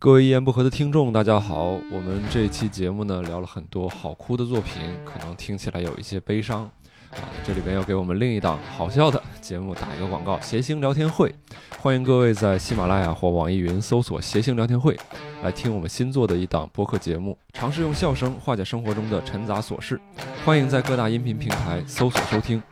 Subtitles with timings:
[0.00, 1.76] 各位一言不合的听众，大家好。
[1.90, 6.62] 我们这期节目呢，聊了很多好哭的作品，可能听起来有一些悲伤
[7.10, 7.18] 啊。
[7.44, 11.34] 这里边要给我们另一档好笑的节目打一个广告，谐星聊天会。
[11.80, 14.96] 欢迎各位在喜马拉雅或网易云搜索“谐星聊天会”，
[15.42, 20.00] 来听我们新做的一档播客节目，尝试用笑声化解生活中的沉杂琐事。
[20.44, 22.62] 欢迎在各大音频平台搜索收听。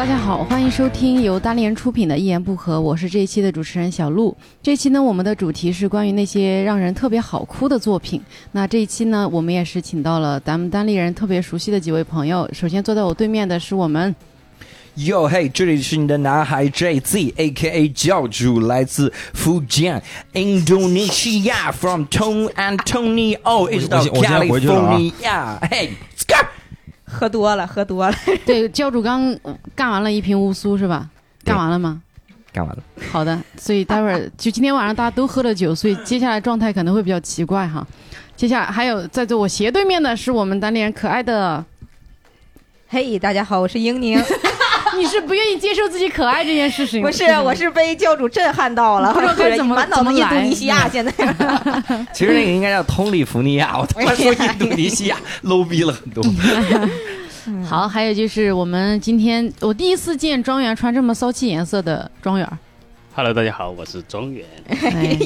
[0.00, 4.34] 大家好，欢迎收听由大连出品的《一言不合》，我是这一期的主持人小璐。
[4.62, 8.18] 这期呢，我们的主题是关于那些让人特别好哭的作品。
[8.52, 12.48] 那这一期呢，我们也是请到了咱们单立人特别熟悉的几位朋友。
[12.50, 14.16] 首先坐在我对面的是我们
[14.94, 26.46] 哟嘿，这里是你的男孩 JZ，A.K.A 教主，来自福建，Indonesia from Tom Antonio，一直到我先我先回去了啊 California，嘿，Scar，
[27.10, 28.16] 喝多了，喝多了。
[28.46, 29.36] 对教主刚
[29.74, 31.08] 干完了一瓶乌苏是吧？
[31.44, 32.00] 干完了吗？
[32.52, 37.86] 干完了，好的，所以待会儿 就今天晚上大家都喝了酒，所以接下来状态可能会比较奇怪哈。
[38.36, 41.64] 接下来还有在坐我斜对面的是我们单立人可爱的，
[42.88, 44.18] 嘿，大家好，我是英宁。
[44.98, 47.00] 你是不愿意接受自己可爱这件事情？
[47.02, 51.12] 不是，我是被教主震撼到了，不知道该怎么满脑子印度尼西亚，现在
[52.12, 56.24] 其实那个应该叫通利福尼亚，我他妈说印度尼西亚 low 逼了很多。
[57.66, 62.58] 好，还有就是我们今天我第一次见庄园穿这么骚气颜色的庄园儿。
[63.14, 64.46] Hello，大家好，我是庄园。
[64.68, 65.18] 哎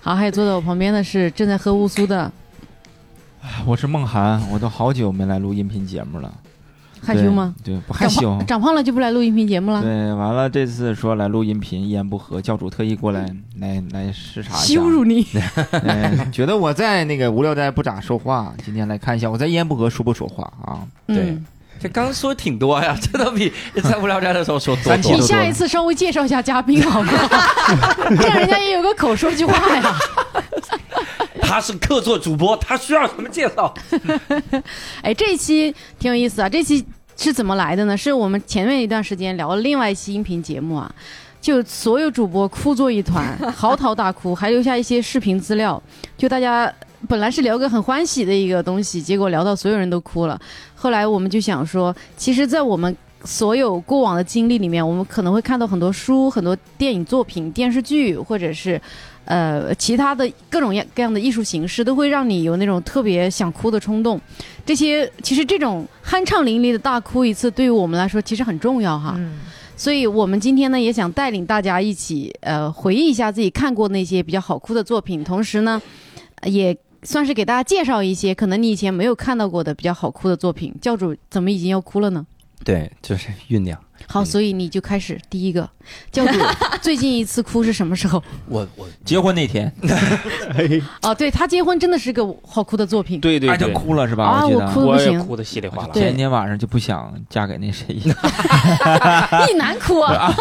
[0.00, 2.30] 好，还有坐在我旁边的是正在喝乌苏的
[3.66, 6.32] 我是梦涵，我都好久没来录音频节目了，
[7.02, 7.54] 害羞吗？
[7.64, 7.76] 对？
[7.86, 8.38] 不害羞长。
[8.38, 9.82] 胖长胖了就不来录音频节目了？
[9.82, 15.26] 对，完了这次说来录音频，一言不合，教主特意过来来来视察一下，羞辱你！
[15.86, 20.82] 哎， 觉得我在那个无聊斋不咋说话，今天来看一下我在一言不合说不说话啊？
[21.06, 21.46] 对嗯
[21.82, 23.50] 这刚说挺多呀，这都比
[23.82, 25.18] 在无聊斋的时候说多你。
[25.22, 27.10] 下一次稍微介绍一下嘉宾好吗？
[28.20, 29.96] 这样人家也有个口说句话呀。
[31.40, 33.72] 他是客座主播，他需要什么介绍？
[35.02, 36.48] 哎，这一期挺有意思啊！
[36.50, 36.84] 这期
[37.22, 37.94] 是怎么来的呢？
[37.94, 40.90] 是我们前面一段时间聊了另外一期音频节目啊，
[41.38, 45.80] 就所有主播哭作一团， 嚎啕大哭，还留下一些视频资料。
[46.16, 46.72] 就大家
[47.06, 50.40] 本来是聊个很欢喜的一个东西，结果聊到所有人都哭了。
[50.74, 58.80] 后来我们就想说，其实，在我们所有过往的经历里面，我们可能会看到很多书、很多电影作品、电视剧，或者是
[59.26, 64.20] 呃其他的各种样各样的艺术形式，都会让你有那种特别想哭的冲动。
[64.64, 69.14] 这些其实这种酣畅淋漓的大哭一次，对于我们来说其实很重要哈。
[69.18, 69.38] 嗯，
[69.76, 75.80] 所以我们今天呢，也想带领大家一起呃回忆一下自己看过那些比较好哭的作品，同时呢，
[76.36, 80.74] 呃也算是给大家介绍一些可能你以前没有看到过的比较好哭的作品。
[80.80, 82.26] 教主怎么已经要哭了呢？
[82.64, 83.78] 对，就是酝酿。
[84.06, 85.68] 好，嗯所以你就开始第一个，
[86.10, 86.38] 教主
[86.80, 88.22] 最近一次哭是什么时候？
[88.48, 89.70] 我我结婚那天，
[91.02, 93.18] 哦，对他结婚真的是个好哭的作品。
[93.18, 94.24] 哎，就对对对，哭了是吧？
[94.24, 95.90] 啊我哭的不行哭的稀里哗啦。
[95.92, 97.94] 对前天晚上就不想嫁给那谁，
[99.48, 100.32] 一男哭啊！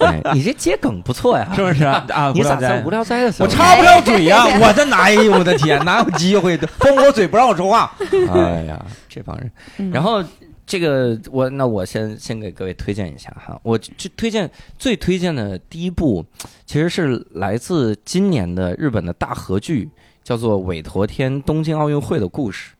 [0.00, 2.04] 哎你这接梗不错呀，是不是啊？
[2.12, 3.46] 啊你咋无聊斋在无聊斋的时候？
[3.46, 6.66] 我插不了嘴呀、我这哪有我的天，哪有机会的？
[6.78, 7.92] 封我嘴不让我说话。
[8.32, 9.50] 哎呀，这帮人。
[9.78, 10.22] 嗯然后
[10.66, 16.26] 这个我那我先先给各位推荐一下哈，我这推荐最推荐的第一部，
[16.66, 19.88] 其实是来自今年的日本的大合剧，
[20.24, 22.72] 叫做《韦陀天东京奥运会的故事》，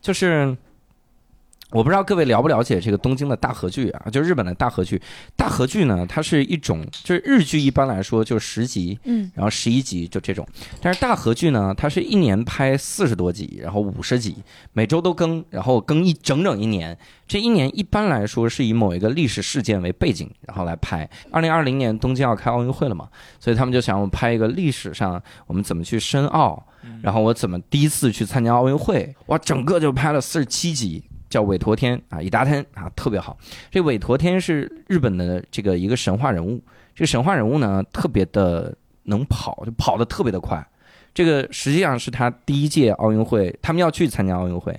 [0.00, 0.56] 就是。
[1.72, 5.02] 我不知道各位了不了解这个东京的大合剧啊，就日本的大合剧。
[5.34, 10.46] 大合剧呢，它是一种，就是日剧一般来说就十集，嗯然后十一集就这种。
[10.80, 14.36] 但是大合剧呢，它是一年拍四十多集，然后五十集，
[14.74, 16.96] 每周都更，然后更一整整一年。
[17.26, 21.08] 这一年一般来说是以某一个历史事件为背景，然后来拍。
[21.32, 23.08] 二零二零年东京要开奥运会了嘛，
[23.40, 26.64] 所以他们就想我拍一个历史上我们怎么去申奥，
[27.02, 31.02] 然后我怎么第一次去参加奥运会，哇，整个就拍了四十七集。
[31.36, 33.36] 叫韦陀天啊，伊达天啊，特别好。
[33.70, 36.58] 这韦陀天是日本的这个一个神话人物，
[36.94, 40.66] 这个神话人物呢特别的能跑，就跑得特别的快。
[41.12, 44.72] 这个实际上是他第一届奥运会，他们要去参加奥运会，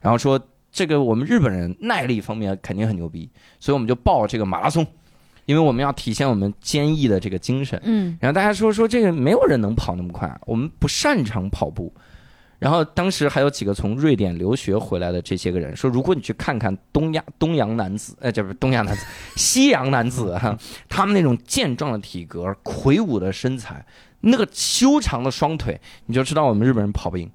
[0.00, 0.40] 然后说
[0.70, 3.28] 这个我们日本人耐力方面肯定很牛逼，
[3.58, 4.86] 所以我们就报这个马拉松，
[5.46, 7.80] 因为我们要体现我们坚毅的这个精神。
[7.82, 11.92] 嗯然后大家说说这个没有人能跑那么快，我们不擅长跑步。
[12.58, 19.04] 然后当时还有几个从瑞典留学回来的这些个人说，如果你去看看东亚东洋男子，呃，这不是东亚男子，
[19.36, 20.56] 西洋男子哈、
[20.88, 23.84] 他们那种健壮的体格、魁梧的身材，
[24.20, 27.30] 那个修长的双腿，你就知道我们日本人跑不赢。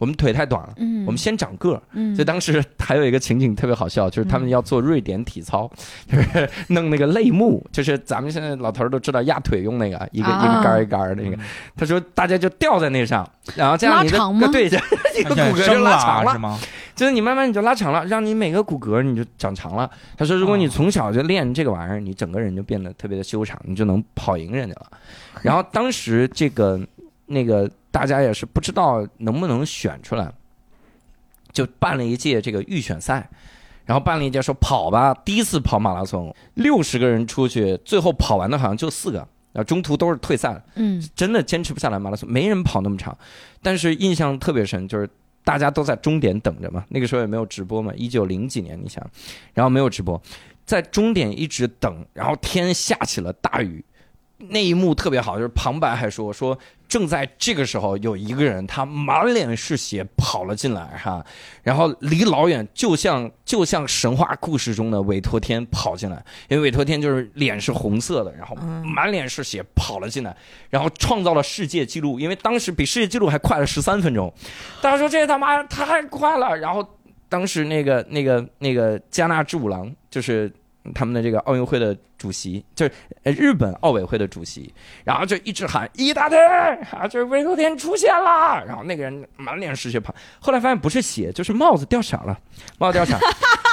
[0.00, 1.82] 我们腿太短了，嗯，我们先长个儿。
[1.92, 5.70] 嗯，所以当时 还有一个情景特别好笑，就是他们要做瑞典体操，
[6.10, 11.36] 就是弄那个类目，就是咱们现在老头儿都知道压腿用那个一个一啊个杆儿一个杆儿的那个。
[11.76, 14.78] 他说大家就吊在那上，然后这样你的拉长吗对，这
[15.14, 16.38] 这个骨骼就拉长了了是。
[16.38, 16.58] 吗？
[16.96, 19.90] 就是你慢慢你就拉长了，让你每个骨骼你就长长了。
[20.18, 24.86] 他说，如果你从小就练这个玩意儿，你整个人就变得特别的修长，你就能跑赢人家了。
[25.40, 26.78] 然后当时这个
[27.30, 30.32] 那个大家也是不知道能不能选出来，
[31.52, 33.30] 就办了一届这个预选赛。
[33.86, 40.62] 然后办了一届说跑吧，第一次跑马拉松，六十个人出去，最后跑完的好像就四个，啊中途都是退赛了。
[40.76, 43.16] 嗯真的坚持不下来马拉松，没人跑那么长。
[43.62, 45.08] 但是印象特别深，就是
[45.42, 49.04] 大家都在终点等着嘛，那个时候也没有直播嘛，一九零几年，你想，
[49.54, 50.20] 然后没有直播，
[50.64, 53.84] 在终点一直等，然后天下起了大雨。
[54.48, 56.58] 那一幕特别好，就是旁白还说说，
[56.88, 61.24] 正在这个时候，有一个人他满脸是血跑了进来哈，
[61.62, 70.34] 然后离老远就像就像神话故事中的韦托天跑进来，因为韦托天就是脸是红色的，然后满脸是血跑了进来，
[70.70, 74.32] 然后创造了世界纪录，因为当时比世界纪录还快了十三分钟。
[74.80, 76.84] 大家说这他妈太快了，然后
[77.28, 80.50] 当时那个那个那个加纳之五郎就是
[80.94, 82.92] 他们的这个奥运会的主席，就是
[83.22, 84.72] 呃日本奥委会的主席，
[85.04, 86.40] 然后就一直喊伊达天
[86.90, 92.38] 啊，就是维头天出现了，然后那个人满脸是血跑，后来发现不是血，就是帽子掉色了，
[92.78, 93.16] 帽子掉色。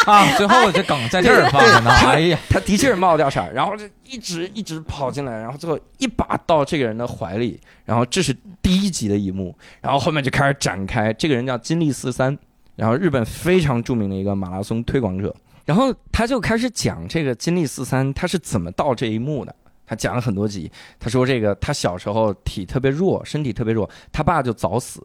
[0.07, 1.91] 啊，最后这梗在这儿放着呢。
[1.91, 11.11] 哎呀，他的确是帽子掉色，然后就一直一直跑进来，然后最后一把到这个人的怀里，然后这是第一集的一幕，然后后面就开始展开。
[11.11, 12.37] 这个人叫金立四三，
[12.77, 15.35] 然后日本非常著名的一个马拉松推广者，
[15.67, 19.53] 然后他就开始讲这个金立四三他是怎么到这一幕的。
[19.85, 20.69] 他讲了很多集，
[20.99, 25.01] 他说这个他小时候体特别弱，身体特别弱，他爸就早死，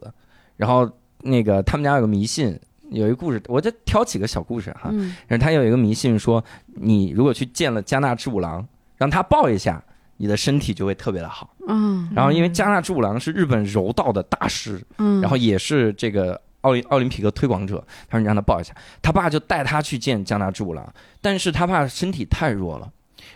[0.57, 0.89] 然后
[1.19, 4.89] 那个他们家有个迷信，有一个故事，我就挑几个小故事哈。
[4.91, 6.43] 嗯然后他有一个迷信说，
[6.75, 8.67] 你如果去见了加纳之五郎，
[8.97, 9.81] 让他抱一下，
[10.17, 11.55] 你的身体就会特别的好。
[11.69, 22.89] 嗯然后因为加纳之五郎是日本柔道的大师，嗯，然后也是这个奥林奥林匹克推广者，他说你让他抱一下，他爸就带他去见加纳之五郎，但是他爸身体太弱了，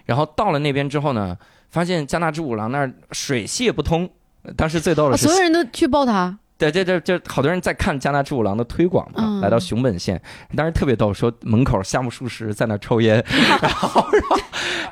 [0.05, 1.37] 然后到了那边之后呢，
[1.69, 4.09] 发现加纳之五郎那儿水泄不通。
[4.55, 10.21] 当时最逗啊的是所有人都去抱他，对，这这这好多人在看加纳之五郎的推广嘛，嗯来到熊本县，
[10.55, 13.21] 当时特别逗，说门口夏目漱石在那抽烟，
[13.61, 14.37] 然后然后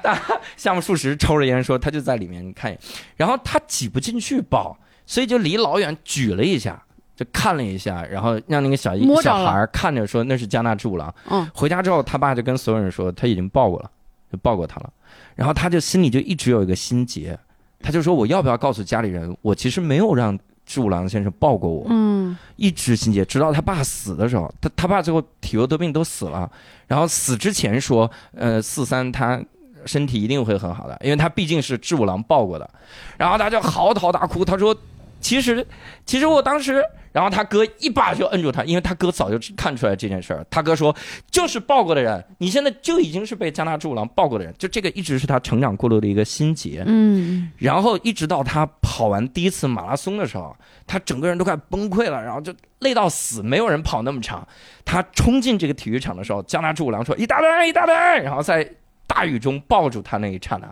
[0.03, 0.21] 大
[0.57, 2.77] 夏目漱石抽着烟说他就在里面，你看
[3.15, 6.84] 然后他挤不进去抱，所以就离老远举了一下。
[7.15, 11.13] 就看了一下，然后让那个小一小孩看着说那是加纳之五郎。
[11.29, 13.89] 嗯回家之后，他爸就跟所有人说他已经抱过了，
[14.31, 14.89] 就抱过他了。
[15.35, 17.37] 然后他就心里就一直有一个心结，
[17.79, 21.85] 他就说我要不要告诉家里人，我其实没有让之五郎先生抱过我。
[21.89, 26.49] 嗯一直心结，直到他爸死的时候，他他爸最后体弱多病都死了，
[26.87, 29.41] 然后死之前说，呃，四三他
[29.85, 32.69] 身体一定会很好的，因为他毕竟是志五郎抱过的，
[33.17, 34.75] 然后他就嚎啕大哭，他说，
[35.21, 35.65] 其实
[36.05, 36.83] 其实我当时，
[37.15, 40.93] 然后他哥一把就摁住他，因为他哥早就看出来这件事儿，他哥说，
[41.31, 50.53] 就是抱过的人，你现在就已经是被加纳志五郎抱过的人，就这个一直是他成长过路的一个心结，嗯然后一直到他跑完第一次马拉松的时候，
[50.85, 54.45] 他整个人都快崩溃了，然后就累到死，没有人跑那么长。
[54.83, 58.69] 他冲进这个体育场的时候，加纳志五郎说：“一大队，一大队！”然后在
[59.07, 60.69] 大雨中抱住他那一刹那，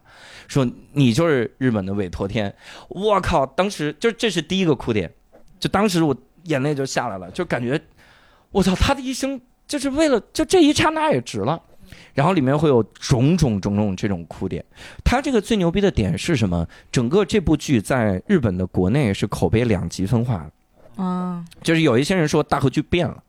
[0.49, 2.53] 说：“你就是日本的韦托天。”
[2.89, 3.45] 我靠！
[3.45, 5.09] 当时就这是第一个哭点，
[5.59, 7.79] 就当时我眼泪就下来了，就感觉
[8.51, 11.61] 我操，他的一生就是为了就这一刹那也值了。
[12.13, 14.63] 然后里面会有种种种种这种哭点。
[15.03, 16.65] 他这个最牛逼的点是什么？
[16.91, 20.37] 整个这部剧在日本的国内是口碑两极分化
[20.95, 23.21] 的，啊，就是有一些人说大河剧变了，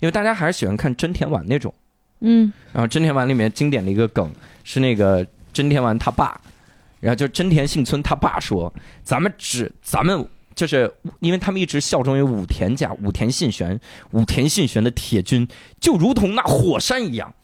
[0.00, 1.72] 因为大家还是喜欢看真田丸那种。
[2.20, 6.40] 嗯然后真田丸里面经典的一个梗是那个真田丸他爸，
[7.00, 13.80] 然后就真田幸村他爸说：“咱们只咱们就是因为他们一直效忠于武田家，武田信玄，
[14.12, 15.48] 武田信玄的铁军
[15.80, 17.34] 就如同那火山一样。”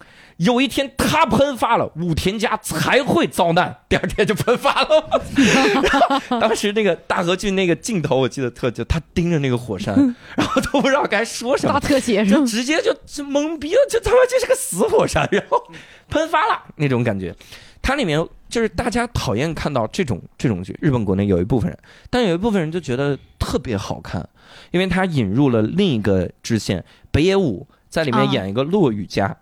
[0.40, 3.76] 有一天他喷发了，武田家才会遭难。
[3.90, 5.20] 第二天就喷发了。
[6.40, 9.94] 当时那个大河剧那个镜头，我记得特就他盯着那个火山，
[10.38, 12.46] 然后都不知道该说什么大，特写是？
[12.46, 15.62] 直接就就懵逼了，就他妈这是个死火山，然后
[16.08, 17.36] 喷发了那种感觉。
[17.82, 24.28] 它里面就是大家讨厌看到这种这种剧，日本国内有一部分人，但有一部分人就觉得特别好看，
[24.70, 29.36] 因为它引入了另一个支线，北野武在里面啊演一个落雨家。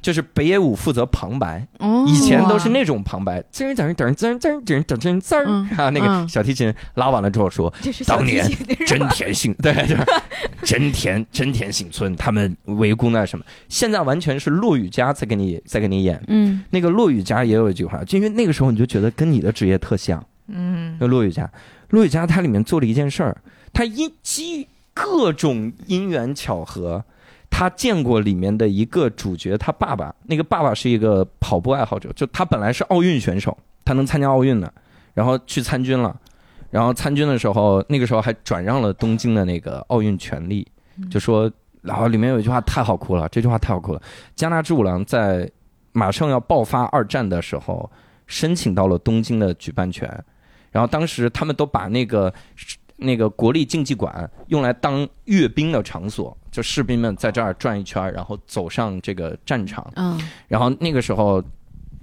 [0.00, 8.48] 就是北野武负责旁白，哦，以前都是那种旁白，滋儿滋儿滋儿滋儿滋儿滋儿滋儿滋儿嗯啊，那个嗯小提琴拉完了之后说，这是当年
[8.86, 10.04] 真田幸，对，就是
[10.64, 16.22] 真田真田幸村他们围攻那什么，现在完全是骆雨家在给你在给你演。
[16.28, 20.24] 嗯那个骆雨家也有一句话，就因为那个时候你就觉得跟你的职业特像。
[20.46, 21.50] 嗯那骆雨家，
[21.90, 23.36] 骆雨家他里面做了一件事儿，
[23.72, 27.04] 他因基于各种因缘巧合，
[27.58, 34.72] 他见过里面的一个主角，他爸爸，那个爸爸是一个跑步爱好者，就他本来是奥运选手，他能参加奥运的，
[35.12, 36.16] 然后去参军了，
[36.70, 40.64] 然后参军的时候，那个时候还转让了东京的那个奥运权利，
[41.10, 41.50] 就说，
[41.82, 44.00] 然后里面有一句话太好哭了，这句话太好哭了，
[44.36, 45.50] 加纳之五郎在
[45.90, 47.90] 马上要爆发二战的时候，
[48.28, 50.08] 申请到了东京的举办权。
[50.70, 52.32] 然后当时他们都把那个
[52.98, 59.90] 那个国立竞技馆用来当阅兵的场所，就士兵们在这儿转一圈，然后走上这个战场。
[59.94, 61.42] 嗯然后那个时候，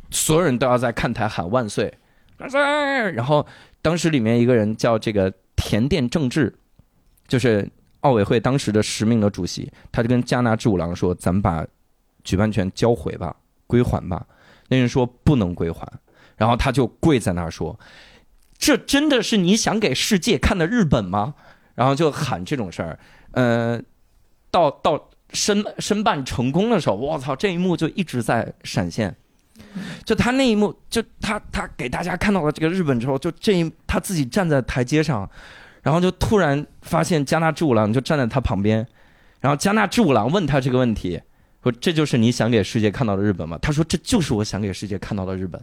[0.10, 1.94] 所有人都要在看台喊万岁，
[2.38, 2.62] 万岁！
[3.12, 3.46] 然后
[3.82, 6.54] 当时里面一个人叫这个田店正治，
[7.28, 11.66] 就是奥委会当时的实名的主席，他就跟加纳志五郎说：“咱们把
[12.24, 13.36] 举办权交回吧，
[13.68, 14.26] 归还吧。”
[14.70, 15.86] 那人说不能归还，
[16.38, 17.78] 然后他就跪在那儿说
[18.58, 21.36] ：“这真的是你想给世界看的日本吗？”
[21.76, 22.98] 然后就喊这种事儿，
[23.32, 23.82] 呃，
[24.50, 29.14] 到到申申办成功的时候，我操，这一幕就一直在闪现。
[30.06, 35.30] 就他那一幕，就他他给大家看到了这个日本之后，就这一他自己站在台阶上，
[35.82, 38.86] 然后就突然发现加纳志五郎就站在他旁边，
[39.42, 41.20] 然后加纳志五郎问他这个问题，
[41.62, 43.58] 说这就是你想给世界看到的日本吗？
[43.62, 45.62] 他说这就是我想给世界看到的日本，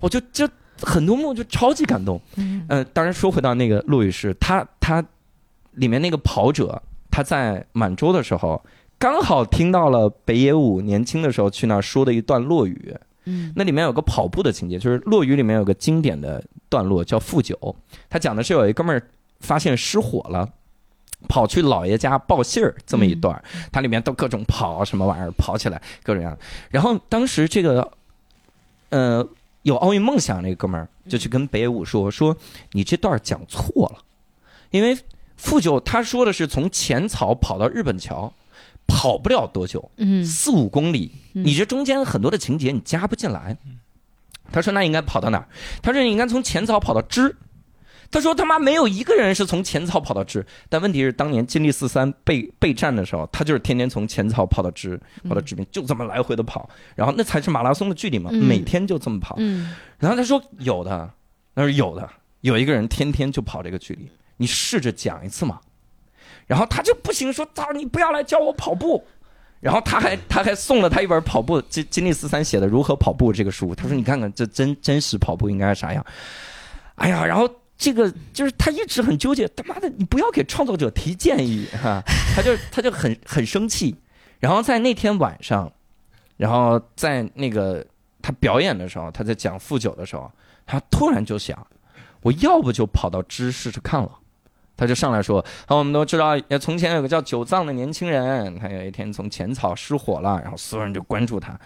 [0.00, 0.48] 我就这
[0.82, 2.20] 很多幕就超级感动。
[2.36, 5.04] 嗯呃，当然说回到那个陆羽士，他他
[5.72, 8.62] 里面那个跑者，他在满洲的时候，
[8.98, 17.76] 刚好听到了北野武年轻的时候去那儿说的一段落语，嗯那里面有个跑步的情节，就是落雨里面有个经典的段落叫负九，
[18.08, 19.02] 他讲的是有一哥们儿
[19.40, 20.48] 发现失火了。
[21.26, 26.36] 跑去老爷家报信儿这么一段儿，它里面都各种跑什么玩意儿，跑起来各种样。
[26.70, 27.90] 然后当时这个，
[28.90, 29.26] 呃，
[29.64, 32.34] 有奥运梦想那哥们儿就去跟北野武说说
[32.72, 33.98] 你这段讲错了，
[34.70, 34.96] 因为
[35.36, 38.32] 富九他说的是从浅草跑到日本桥，
[38.86, 43.56] 跑不了多久，嗯四五公里，嗯你这中间很多的情节你加不进来。
[44.52, 45.48] 他说那应该跑到哪儿？
[45.82, 47.34] 他说你应该从浅草跑到支。
[48.10, 59.34] 他说他妈没有一个人是从浅草跑到支，但问题是当年金立四三备备战的时候，他就是天天从前草跑到支，跑到支边，就这么来回的跑，然后那才是马拉松的距离嘛，嗯每天就这么跑。
[59.38, 61.10] 嗯然后他说有的，
[61.54, 62.08] 他说有的，
[62.40, 65.60] 有一个人天天就跑这个距离，你试着讲一次嘛。
[66.46, 69.02] 然后他就不行，说操你不要来教我跑步。
[69.60, 76.04] 然后他还他还送了他一本跑步金金立四三写的《如何跑步》这个书，他说你看看这真真实跑步应该是啥样。
[76.96, 82.02] 哎呀，然后这个就是他一直很纠结，他妈的你不要给创作者提建议哈，
[82.34, 83.94] 他就他就很很生气。
[84.40, 85.70] 然后在那天晚上，
[86.36, 87.84] 然后在那个
[88.20, 90.30] 他表演的时候，他在讲富九的时候，
[90.66, 91.66] 他突然就想，
[92.22, 94.10] 我要不就跑到知试试看了。
[94.76, 101.56] 他就上来说：“啊，我们都知道，从前有个叫九藏的年轻人，他有一天从浅草失火了，然后所有人就关注他。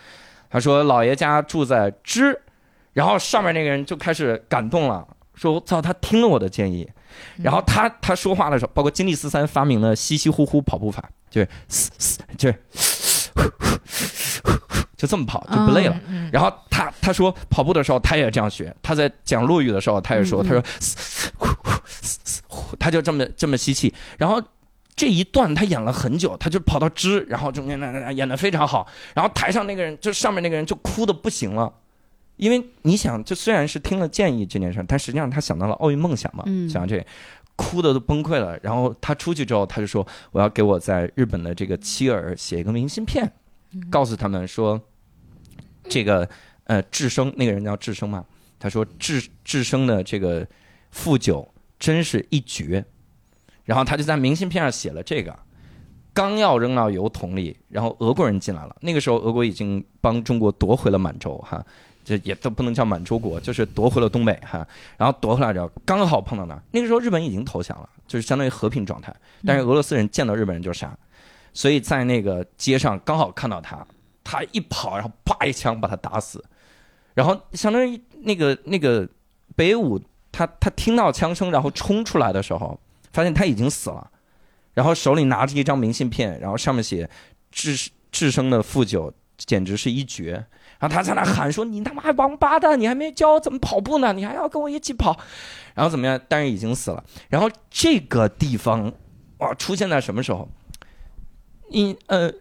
[0.51, 2.39] 他说老爷家住在知，
[2.93, 6.89] 然后上面那个人就开始感动了，说操，他听了我的建议。
[7.37, 12.59] 然后他他说话的时候，包括金立四三发明了稀稀呼呼跑步法，就是嘶嘶就是
[14.97, 15.99] 就这么跑，就不累了。
[16.09, 20.63] 嗯然后他他说跑步的时候他也这样学，他在讲落语的时候他也说，他说
[21.37, 21.71] 呼呼
[22.47, 24.43] 呼他就这么这么吸气，然后。
[24.99, 31.73] 这一段他演了很久，他就跑到支，然后中间那那演的非常好，然后台上那个人就上面那个人就哭的不行了，
[32.39, 37.05] 因为你想，就虽然是听了建议这件事儿，但实际上他想到了奥运梦想嘛，嗯想到这，
[37.57, 38.59] 哭的都崩溃了。
[38.63, 43.31] 然后他出去之后，他就说我要给我在日本的这个妻儿写一个明信片，
[43.91, 44.81] 告诉他们说，
[45.89, 46.29] 这个
[46.65, 48.25] 呃智生那个人叫智生嘛，
[48.59, 50.47] 他说智智生的这个
[50.91, 51.47] 富九
[51.79, 52.85] 真是一绝，
[53.65, 55.39] 然后他就在明信片上写了这个。
[56.15, 58.77] 刚要扔到油桶里，然后俄国人进来了。
[58.81, 61.65] 那个时候，俄国已经帮中国夺回了满洲，哈，
[62.09, 64.67] 这也都不能叫满洲国，就是夺回了东北，哈。
[64.97, 66.59] 然后夺回来之后，刚好碰到那。
[66.71, 69.15] 那个时候，日本已经投降了，就是相当于和平状态。
[69.45, 70.97] 但是俄罗斯人见到日本人就杀，
[71.53, 73.87] 所以在那个街上刚好看到他，
[74.25, 76.43] 他一跑，然后啪一枪把他打死。
[77.13, 79.07] 然后相当于那个那个
[79.55, 80.01] 北武，
[80.33, 82.81] 他他听到枪声，然后冲出来的时候，
[83.13, 84.11] 发现他已经死了。
[84.73, 87.11] 然后手里拿着一张明信片，然后上面写
[87.53, 90.43] “智智生的富九简直是一绝”。
[90.79, 95.19] 然后他在那喊说：“你他妈王八蛋，你还没教我怎么跑步呢，你还要跟我一起跑。”
[95.75, 96.21] 然后怎么样？
[96.29, 97.05] 但是已经死了。
[97.29, 98.93] 然后这个地方，
[99.39, 100.49] 哇，出现在什么时候？
[101.71, 102.33] 你呃，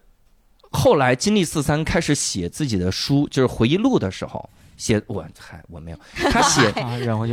[0.70, 5.98] 后来金立四三开始写自己的书，就是回忆录的时候，写我还我没有，
[6.30, 6.72] 他写。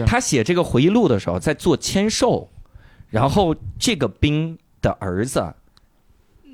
[0.05, 2.49] 他写这个回忆录的时候，在做签售，
[3.09, 5.53] 然后这个兵的儿子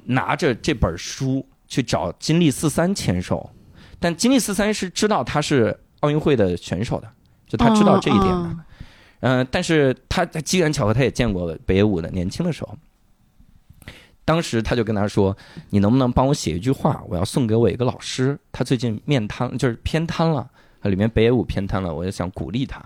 [0.06, 3.50] 拿着这本书去找金立四三签售，
[4.02, 7.08] 但金历四三是知道他是奥运会的选手的，
[7.48, 8.34] 就他知道这一点的。
[8.34, 8.60] 哦
[9.20, 12.76] 嗯、但是他他机缘巧合，他也见过北野武的年轻的时候。
[14.26, 15.38] 当时他就跟他说
[15.70, 17.04] ：“你能不能帮我写一句话？
[17.08, 20.50] 我要送给我一个老师，他最近面瘫，就是偏瘫了。
[20.84, 22.84] 里面北野武偏瘫了，我就想鼓励他，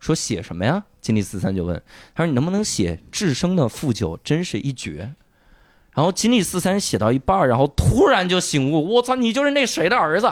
[0.00, 1.82] 说写什么呀？”金立四三就问
[2.14, 5.14] 他说：“你能不能写智生的负九真是一绝？”
[5.94, 10.30] 然后金立四三写到一半儿，然后突然就醒悟：“我操，你就是那谁的儿子！”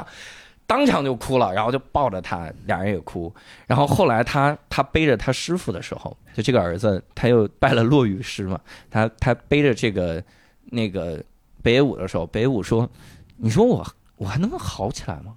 [0.66, 3.32] 当场就哭了，然后就抱着他，俩人也哭。
[3.66, 8.58] 然后后来他他背着他师傅的时候，就这个儿子他又拜了落羽师嘛，
[8.90, 10.22] 他他背着这个
[10.64, 11.22] 那个
[11.62, 12.88] 北野武的时候，北野武说
[13.36, 15.36] ：“你说我我还能好起来吗？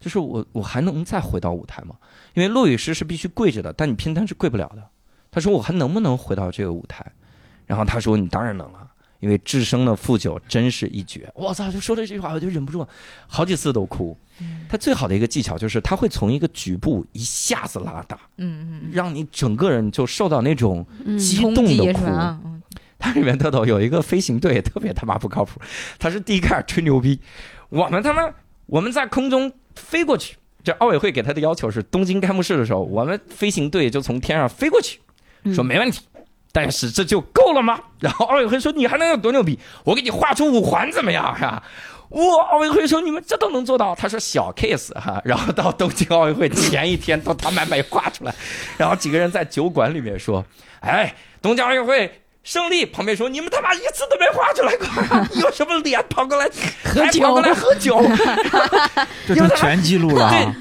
[0.00, 1.94] 就是我我还能再回到舞台吗？
[2.34, 4.82] 因为落羽师是必须跪着的，但你偏瘫是跪不了的。”
[5.30, 7.06] 他说：“我还能不能回到这个舞台？”
[7.66, 8.88] 然后他说：“你当然能了。”
[9.22, 11.70] 因为智生的负九真是一绝，我操！
[11.70, 12.84] 就说了这句话，我就忍不住，
[13.28, 14.18] 好几次都哭。
[14.68, 22.00] 他最好的一个技巧就是他会从一个局部一下子拉大，嗯嗯让你整个人就受到那种嗯激动的哭。
[22.00, 22.40] 是吧？
[22.44, 22.60] 嗯
[22.98, 25.60] 它里面特逗，有一个飞行队特别他妈不靠谱，
[25.98, 27.20] 他是第一开始吹牛逼，
[27.68, 28.28] 我们他妈
[28.66, 35.00] 我们在空中飞过去，这奥委会给他的要求是东京开幕式的时候，我们飞行队就从天上飞过去，
[35.42, 36.02] 嗯说没问题。
[36.52, 37.80] 但是这就够了吗？
[37.98, 39.58] 然后奥运会说你还能有多牛逼？
[39.84, 41.34] 我给你画出五环怎么样？
[41.34, 41.62] 哈，
[42.10, 42.44] 哇！
[42.50, 43.94] 奥运会说你们这都能做到？
[43.94, 45.20] 他说小 case 哈。
[45.24, 48.34] 然后到东京奥运会前一天都他妈没画出来，
[48.76, 50.44] 然后几个人在酒馆里面说
[50.80, 56.46] ：“哎，东京奥运会胜利！”旁边说：“你们他妈一次都没画出来过，你 有什么脸跑过来
[56.84, 57.98] 还酒跑过来喝酒？
[59.26, 60.54] 这成全记录了啊！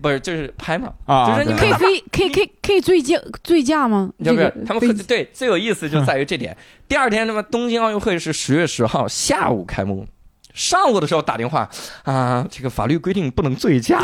[0.00, 0.92] 不是就是拍嘛？
[1.06, 4.10] 啊，就是你可以可以飞，可以可以可以醉驾醉驾吗？
[4.18, 6.56] 要不这个是他们对最有意思就在于这点。
[6.88, 10.06] 第二天，那么东京奥运会是十月十号下午开幕，
[10.54, 11.68] 上午的时候打电话
[12.04, 14.00] 啊，这个法律规定不能醉驾。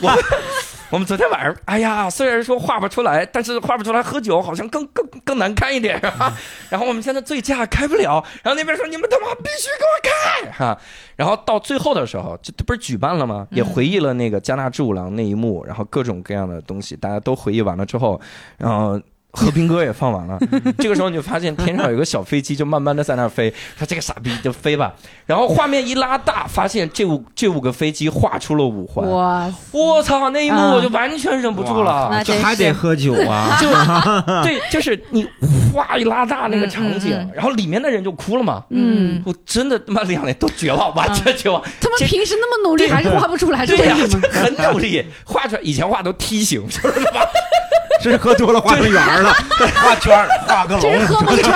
[0.00, 0.10] 我
[0.92, 6.30] 我们昨天晚上，哎呀，虽然说画不出来，但是画不出来喝酒好像更更更难看一点 啊。
[6.68, 10.78] 然后我们现在醉驾开不了，然后那边说你们他妈必须给我开 哈、
[11.16, 13.46] 然后到最后的时候，这这不是举办了吗？
[13.50, 18.20] 也回忆了那个加纳之五郎那一幕，然后各种各样的东西，大家都回忆完了之后，
[18.58, 19.00] 然后。
[19.32, 20.38] 和平歌也放完了，
[20.78, 23.52] 这个时候你就发现天上有个小飞机，就慢慢的在那飞。
[23.78, 24.92] 说这个傻逼就飞吧，
[25.24, 29.08] 然后画面一拉大，发现这五这五个飞机画出了五环。
[29.10, 32.08] 哇，我操，那一幕我就完全忍不住了。
[32.10, 33.56] 那真这还得喝酒啊！
[33.60, 33.68] 就
[34.44, 35.26] 对，就是你
[35.72, 38.62] 哗一拉大那个场景，嗯嗯然后里面的人就哭了嘛。
[38.68, 41.62] 嗯，我真的他妈两眼都绝望，完全绝望。
[41.80, 43.96] 他们平时那么努力，还是画不出来，是对呀？
[44.30, 47.20] 很努力画出来，以前画都梯形，就是他妈
[48.00, 49.32] 这是喝多了画成圆儿了，
[49.82, 50.80] 画圈儿画个龙。
[50.80, 51.50] 东北话，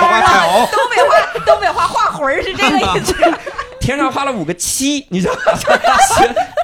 [1.45, 3.13] 东北话画魂儿是这个意思，
[3.79, 5.39] 天上画了五个七，你知道吗？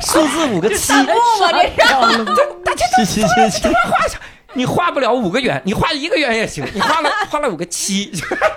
[0.02, 2.36] 数字五个七，弹幕吗？
[2.76, 3.70] 这是七七七七，
[4.54, 8.12] 你画不了五个圆，你画一个圆也行，你画了画了五个七，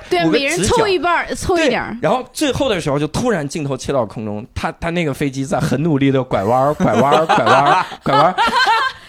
[0.09, 1.96] 对，五个每人凑一半，凑一点儿。
[2.02, 8.35] 然后最后的时候，就突然镜头切到空中，他他那个飞机在很努力的拐弯、拐弯、拐弯、拐弯儿。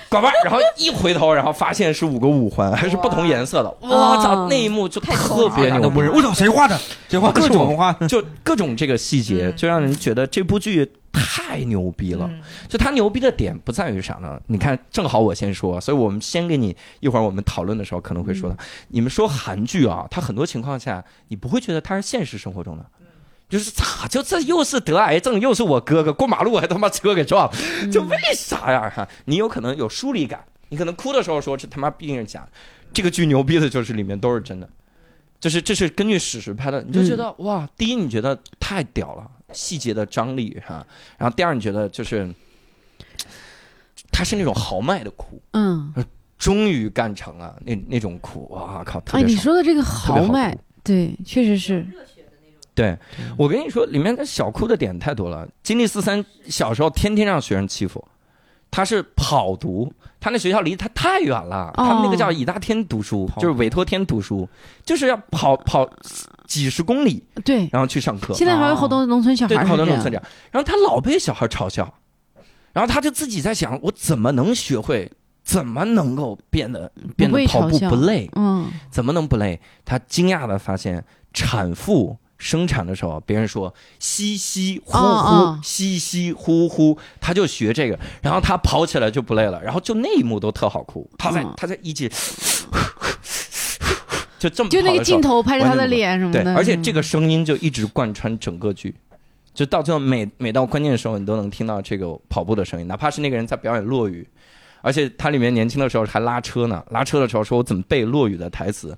[0.10, 3.70] 拐弯，然后一回头，然后发现是五个五环，还是不同颜色的。
[3.82, 3.90] 我
[4.24, 6.80] 操，哦那一幕就特别牛逼我操，谁画的？
[7.10, 7.42] 谁画的？
[7.42, 7.92] 各种画。
[8.08, 12.26] 就各种这个细节，嗯就让人觉得这部剧太牛逼了。
[12.30, 14.40] 嗯就它牛逼的点不在于啥呢？
[14.48, 18.58] 你看，正好我先说，所以我们先给你一会儿我们讨论的时候可能会说的。
[18.90, 22.86] 你们说韩剧啊，它很多情况下你不会觉得它是现实生活中的。
[23.50, 27.50] 就是咋就这又是得癌症，又是我哥哥过马路还他妈车给撞，
[27.92, 28.90] 就为啥呀？
[28.90, 32.50] 哈，你有可能有疏离感，你可能哭的时候说这他妈毕竟是假的。
[32.92, 34.70] 这个剧牛逼的就是里面都是真的，
[35.40, 40.86] 就是这是根据史实拍的，你就觉得、哇，第一你觉得太屌了，细节的张力哈，
[41.18, 42.34] 然后第二你觉得就是，
[44.12, 45.94] 他是那种豪迈的哭，嗯，
[46.38, 49.36] 终于干成了那那种哭，哇靠，哎，你。
[49.36, 51.86] 说的这个豪迈，对，确实是。
[52.78, 52.96] 对，
[53.36, 55.48] 我跟你说，里面的小哭的点太多了。
[55.64, 58.08] 金立四三小时候天天让学生欺负，
[58.70, 64.48] 他是跑读，他那学校离他太远了，他们那个叫以大天读书，就是委托天读书，
[64.86, 65.90] 就是要跑跑
[66.46, 68.36] 几十公里，对，然后去上课。
[68.36, 70.24] 现在还有好多农村小孩对，好多农村这样。
[70.52, 71.92] 然后他老被小孩嘲笑，
[72.74, 75.12] 然后他就自己在想，我怎么能学会，
[75.44, 79.60] 怎么能够变得变得跑步不累，嗯，怎么能不累？
[79.84, 91.54] 他惊讶的发现，产妇生产的时候，别人说稀稀呼哦呼哦，稀稀呼呼，他就学这个，然后他跑起来就不累了，然后就那一幕都特好哭，他在嗯。
[91.58, 92.10] 他在一起，
[94.38, 98.94] 就这么就那个镜头拍着他的脸什么的，嗯而且这个声音就一直贯穿整个剧，
[99.54, 104.28] 就到最后每每到关键的时候，你都能听到这个跑步的声音，哪怕是那个人在表演落雨，
[104.82, 108.96] 而且他里面年轻的时候还拉车呢，拉车的时候说我怎么背落雨的台词。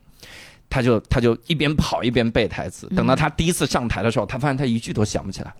[0.69, 5.53] 他就他就一边跑一边背台词，等到他第一次上台的时候，他发现他一句都想不起来，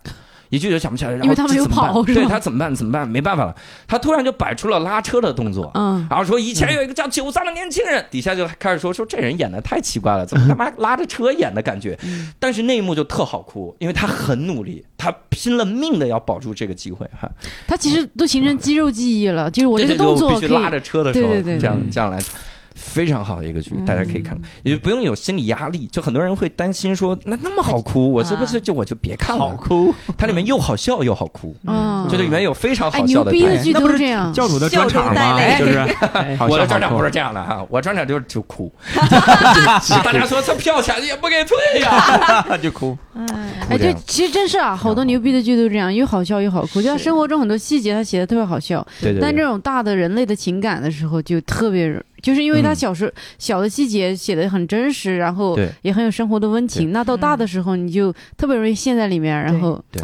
[0.49, 2.75] 一句都想不起来，然后他没有这怎么办跑对他怎么办？
[2.75, 3.07] 怎么办？
[3.07, 3.55] 没办法了，
[3.87, 11.97] 他突然就摆出了拉车的动作，嗯，然后说以前有一个叫九三的年轻人，底下就开始说说这人演的太奇怪了，怎么他妈拉着车演的感觉？
[12.39, 17.29] 但是那一幕就特好哭，因为他很努力，他拼了命的要保住这个机会哈。
[17.67, 22.19] 他其实都形成肌肉记忆了，就是我这个动作可以必须拉着车的时候，这样对这样来。
[22.79, 23.85] 非常好的一个剧，嗯。
[23.85, 25.87] 大家可以看，也不用有心理压力。
[25.91, 29.39] 就很多人会担心说，那那么好哭，我是不是就我就别看了？
[29.39, 33.31] 好哭，它里面又好笑又好哭，嗯，就是里面有非常哎好笑的。
[33.31, 35.39] 牛逼的剧那不是这样，教主的专场吗？
[35.59, 35.79] 就是。
[36.47, 38.71] 我的专场不是这样的哈，我专场就是就哭，
[40.03, 42.97] 大家说这票钱也不给退呀， 就哭。
[43.69, 46.81] 哎，就，其实真是啊，好多牛逼的剧都这样，又好笑又好哭。
[46.81, 49.19] 就像生活中很多细节，他写的特别好笑，对对。
[49.21, 52.75] 但这种大的人类的情感的时候，就特别，就是因为他嗯。
[52.75, 56.91] 小时、小的细节写的很真实，然后也很有生活的温情。
[56.91, 60.01] 那到大的时候，你就特别容易陷在里面，然后对。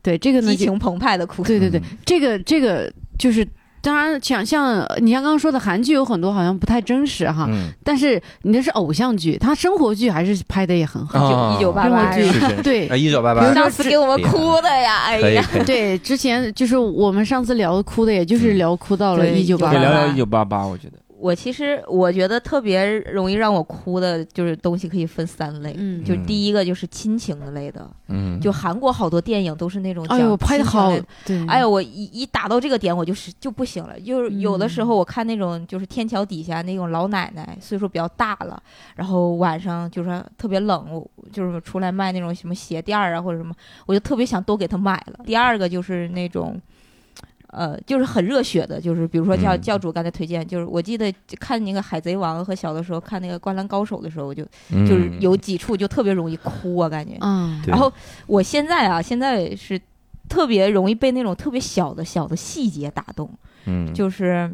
[0.00, 1.42] 对这个呢就激情澎湃的哭。
[1.42, 3.46] 对对对嗯，这个这个就是。
[3.80, 11.16] 当然，像像你像刚刚说的韩剧有很多好像不太真实哈，嗯，但是你那是偶像剧，他生活剧还是拍的也很好。
[11.16, 11.56] 啊。
[11.56, 12.88] 一九八生活剧八对。
[12.88, 13.40] 啊，一九八八。
[13.54, 19.96] 上次给我们哭的呀，哎呀，对，之前就是我们上次聊哭的，也就是聊哭到了一九八1988可以聊八。
[19.96, 33.98] 聊一九八八，我觉得我其实我觉得特别容易让我哭的，就是东西可以分三类，嗯就第一个就是亲情类的，嗯，就韩国好多电影都是那种哎呦，讲拍的好亲情类，对，哎呦，我一一打到这个点，我就是就不行了。
[33.98, 38.62] 就是有的时候，我看那种就是天桥底下那种老奶奶，岁数比较大了，
[38.94, 43.52] 然后晚上就是特别冷，我就是出来卖那种什么鞋垫儿啊或者什么，
[43.86, 45.24] 我就特别想都给她买了。
[45.26, 46.60] 第二个就是那种。
[47.50, 57.16] 呃，就是很热血的，就是比如说教嗯教主刚才推荐，就是我记得看那个《海贼王》和小的时候看那个《灌篮高手》的时候，我就嗯就是有几处就特别容易哭啊，感觉。
[57.20, 57.92] 嗯，然后
[58.26, 59.80] 我现在啊，现在是
[60.28, 63.30] 特别容易被那种特别小的小的细节打动，
[63.66, 64.50] 嗯，就是。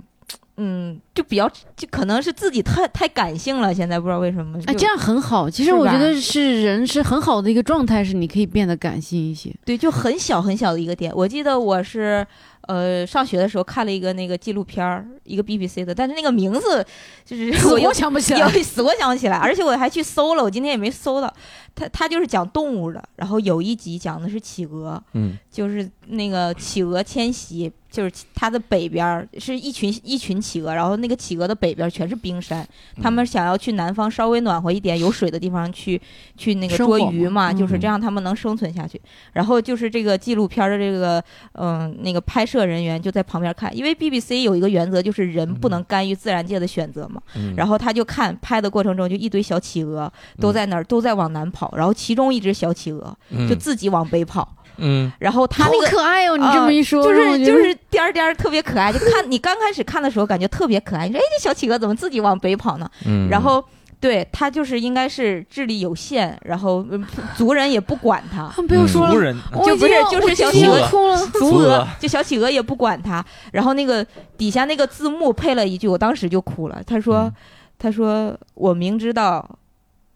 [0.56, 4.56] 嗯，就比较，就可能是自己太太感性了，现在不知道为什么。
[4.66, 5.50] 哎，这样很好。
[5.50, 9.52] 其实我觉得是人是很好的一个状态，是你可以变得感性一些。
[9.64, 11.12] 对，就很小很小的一个点。
[11.12, 12.24] 我记得我是
[12.68, 16.84] 呃上学的时候看了一个那个纪录片儿，一个 BBC 的，但是那个名字
[17.24, 18.50] 就是 我又想不起有来。
[18.62, 21.32] 死活想不起来，而且我还去搜了，我今天也没搜到。
[21.74, 25.36] 他他就是讲动物的，然后有一集讲的是企鹅，嗯。
[25.50, 32.66] 就是那个企鹅迁徙，就是它的北边儿是一群一群企鹅，然后那个企鹅的北边全是冰山，
[33.00, 36.00] 他们想要去南方稍微暖和一点、有水的地方去
[36.36, 37.80] 去那个捉鱼嘛，就是嗯。
[37.80, 39.00] 这样他们能生存下去。
[39.32, 55.86] 然后就是这个纪录片儿的这个嗯那个拍摄人员就在旁边看，因为 BBC 有一个原则就是人不能干预自然界的选择嘛，嗯，然后他就看拍的过程中就一堆小企鹅都在那儿、都在往南跑，然后其中一只小企鹅嗯就自己往北跑，嗯然后他好那个。
[55.88, 56.36] 可爱哦！
[56.36, 62.90] 你啊这么一说，就是就是颠儿颠儿特别可爱，就看 你刚开始看的时候感觉特别可爱，你说哎这小企鹅怎么自己往北跑呢？
[63.06, 63.64] 嗯，然后
[64.00, 67.04] 对他就是应该是智力有限，然后嗯
[67.36, 71.16] 族人也不管他，啊不要说了，族人就不是就是小企鹅要哭了。
[71.28, 74.04] 族族鹅鹅就小企鹅也不管他，然后那个
[74.36, 76.82] 底下那个字幕配了一句，我当时就哭了。
[76.86, 77.32] 他说：“嗯
[77.76, 79.46] 他说我明知道，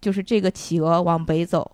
[0.01, 1.71] 就是这个企鹅往北走，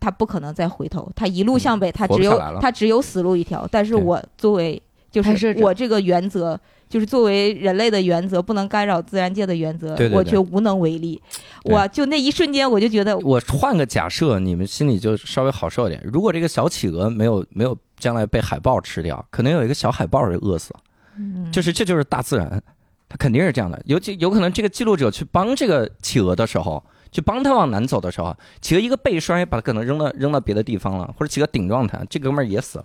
[0.00, 3.68] 它不可能再回头，它一路向北，它只有嗯活不下来了他只有死路一条。
[3.70, 11.20] 但是我作为就是我这个原则。”就是作为人类的原则，不能干扰自然界的原则，对对对我却无能为力。
[11.64, 16.02] 我就那一瞬间，我就觉得我换个假设，你们心里就稍微好受一点。
[16.02, 20.80] 如果这个小企鹅没有没有将来被海豹吃掉，可能有一个小海豹给饿死了。
[21.18, 22.62] 嗯就是这就是大自然，
[23.06, 23.78] 它肯定是这样的。
[23.84, 32.84] 尤其有可能这个记录者去帮这个企鹅的时候，去帮他往南走的时候，企鹅一个背摔，把他可能扔到扔到别的地方了，或者企鹅顶撞他，这哥们儿也死了。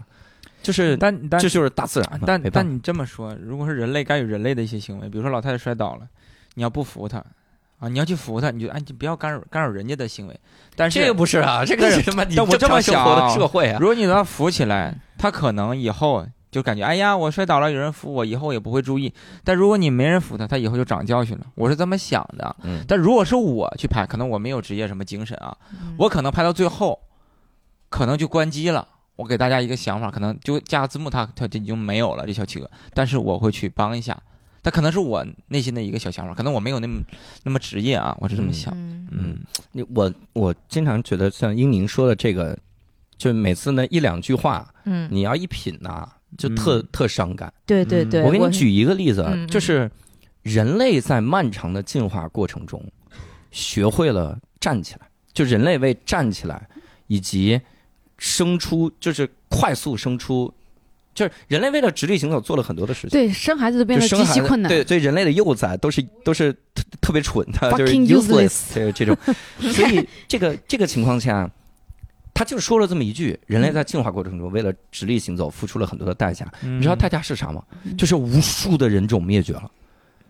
[0.62, 6.08] 就是但但这就是大自然，但但你这么说，如果是人类该有人类的一些行为，比如说老太太摔倒了，
[6.54, 7.18] 你要不扶她
[7.80, 10.40] 啊，你要去扶他，你就哎，你不要干扰干扰人家的行为。
[10.74, 12.24] 但是这个不是啊，这个是是什么？
[12.24, 19.12] 你但我这么想啊社会啊，如果你把他扶起来，她可能以后就感觉哎呀，我摔倒了，有人扶我，以后也不会注意。
[19.44, 21.46] 但如果你没人扶他，他以后就长教训了。
[21.56, 22.56] 我是这么想的。
[22.64, 26.98] 嗯但如果是我去拍，可能我没有职业什么精神啊，嗯我可能拍到最后，
[27.90, 28.88] 可能就关机了。
[29.16, 34.18] 我给大家一个想法，可能就加字幕它，它就已经没有了这小企鹅，但是我会去帮一下。
[34.64, 37.02] 它可能是我内心的一个小想法，可能我没有那么
[37.44, 38.74] 那么职业啊，我是这么想。
[38.76, 39.38] 嗯嗯，
[39.74, 42.58] 你我我经常觉得像英宁说的这个，
[43.18, 47.54] 就每次那一两句话，嗯，你要一品呐、就特、特伤感。
[47.66, 49.90] 对对对，我给你举一个例子，就是
[50.42, 52.84] 人类在漫长的进化过程中，
[53.52, 55.02] 学会了站起来，
[55.34, 56.68] 就人类为站起来
[57.08, 57.60] 以及
[58.18, 60.54] 生出，就是快速生出，
[61.14, 63.10] 就是人类为了直立行走做了很多的事情。
[63.12, 64.70] 对，生孩子都变得极其困难。
[64.70, 69.16] 对，所以人类的幼崽都是都是特特别蠢的，就是 useless 个这种。
[69.60, 71.50] 所以这个这个情况下，
[72.34, 76.52] 他就说了这么一句：人类在进化过程中为了直立行走付出了很多的代价。
[76.62, 77.64] 你你知道代价是啥吗？
[77.98, 79.70] 就是无数的人种灭绝了，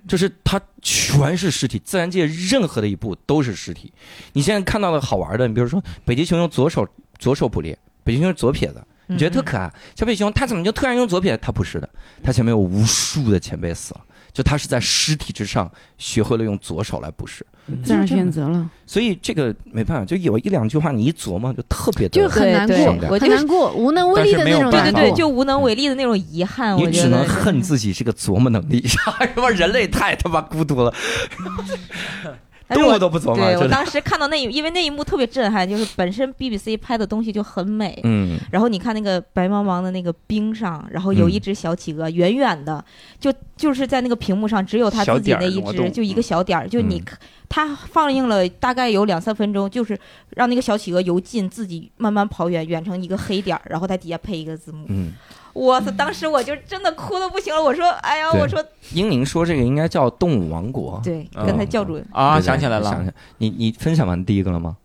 [0.07, 3.91] 就是它全是尸体，自然界任何的一步都是尸体。
[4.33, 6.87] 你现在看到的好玩的，你比如说北极熊用左手
[7.17, 9.73] 左手捕猎，北极熊是左撇子，你觉得特可爱。
[9.95, 11.37] 小北极熊它怎么就突然用左撇？
[11.37, 11.89] 它不是的，
[12.21, 14.01] 它前面有无数的前辈死了，
[14.33, 17.45] 就他是在尸体之上学会了用左手来捕食。
[17.81, 24.69] 自然选择了，所以这个没办法，就有一两句话你一琢磨，就特别的就很难过，我就是很难过，无能为力的那种。
[24.69, 26.91] 对对对，就无能为力的那种遗憾，我觉得。
[26.91, 28.97] 你只能恨自己这个琢磨能力， 什
[29.37, 30.93] 么人类太他妈孤独了，
[32.73, 33.67] 动我物都不琢磨，对我。
[33.67, 42.83] 当时看到那一，因为那一幕特别震撼，就是本身 BBC 拍的东西就很美，嗯，然后你看那个白茫茫的那个冰上，然后有一嗯只小企鹅，远远的
[43.19, 49.97] 就就是在那个屏幕上只有它自己那一只，就一个小点儿，就你嗯看它放映了大概有两三分钟，就是
[50.31, 54.85] 让那个小企鹅由近自己慢慢跑远，远成一个黑点儿，然后在底下配一个字幕。
[54.89, 55.13] 嗯，
[55.53, 55.91] 我操！
[55.91, 58.63] 当时我就真的哭的不行了，我说：“哎呀，我说
[58.93, 60.99] 英宁说这个应该叫动物王国。
[61.03, 64.75] 对，嗯跟他教主，啊，想起来了，想起来，你你分享完第一个了吗？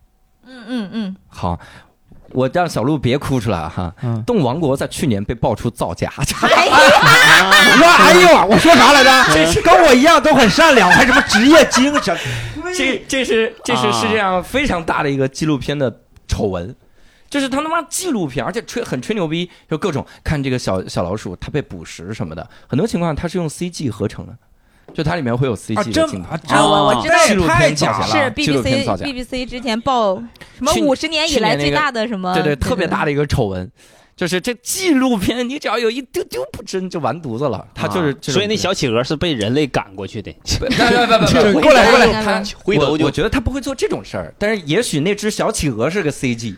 [0.46, 1.58] 嗯嗯嗯，好，
[2.32, 3.94] 我让小鹿别哭出来哈。
[4.02, 6.76] 嗯，动物王国在去年被爆出造假 哎呀，
[7.70, 9.10] 我说哎呦，我说啥来着？
[9.32, 12.16] 这是跟我一样都很善良，还什么职业精神？
[12.76, 16.74] 这这是这是啊世界上非常大的一个纪录片的丑闻。
[17.30, 24.34] 就是他他妈纪录片，而且吹很吹牛逼，就各种看这个小小老鼠它被捕食什么的，很多情况它是用 CG 合成的，
[24.94, 26.28] 就它里面会有 CG 的镜头。
[26.28, 29.04] 这啊这啊我我知道纪录太片造假假了纪录片 BBC 造假。
[29.06, 30.16] BBC 之前报
[30.56, 32.32] 什么去五十年以来最大的什么？
[32.34, 33.12] 对对，特别大的。
[33.12, 33.70] 一个丑闻，
[34.16, 37.66] 就是这纪录片，你只要有一丢丢不真，就完犊子了。
[37.74, 46.56] 它就是所以那小企鹅是被人类赶过去的，不不不不，过来过来他回头就我我觉得他不会做这种事儿，但是也许那只小企鹅是个 CG，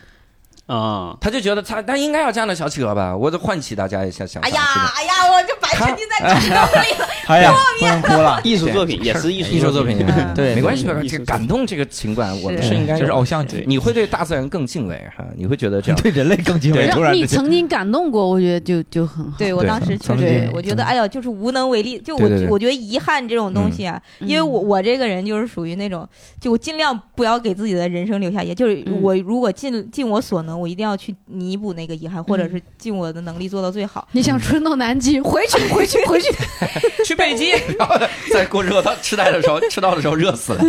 [0.71, 4.41] 啊，他就觉得他他应该要这样的小企鹅吧，我得唤起大家一下想。
[4.43, 4.61] 哎呀
[4.97, 7.09] 哎呀，我就白沉浸在感动里了。
[7.27, 8.41] 哎呀，不能哭了。
[8.45, 15.99] 艺术作品也是艺术艺术作品，嗯对没关系，对这个感动这个情感，我们是是应该就是偶像剧，你会对大自然更敬畏哈，你会觉得这样。
[16.01, 19.37] 对人类更敬畏，你曾经感动过，我觉得就就很好。
[19.37, 21.99] 对我当时确实，我觉得哎呀，就是无能为力。
[21.99, 26.09] 就我我觉得遗憾这种东西啊，嗯因为我我这个人就是属于那种，
[26.41, 28.55] 就我尽量不要给自己的人生留下遗憾。
[28.55, 34.07] 就是嗯我如果尽尽我所能，我一定要去弥补那个遗憾，或者嗯是尽我的能力做到最好。
[34.13, 36.29] 你想春到南极，回去回去 回去，
[37.05, 37.97] 去北极，然后
[38.33, 40.63] 再过热到吃带的时候，吃到的时候热死了。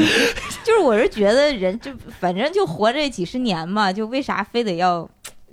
[0.63, 5.07] 就是我是觉得人就反正就活这几十年嘛，就为啥非得要？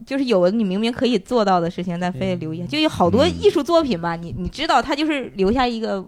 [0.07, 2.68] 就是有的你明明可以做到的事情，但非得留遗憾。
[2.68, 6.07] 就有好多嗯艺术作品吧，你你知道，它就是留下一个嗯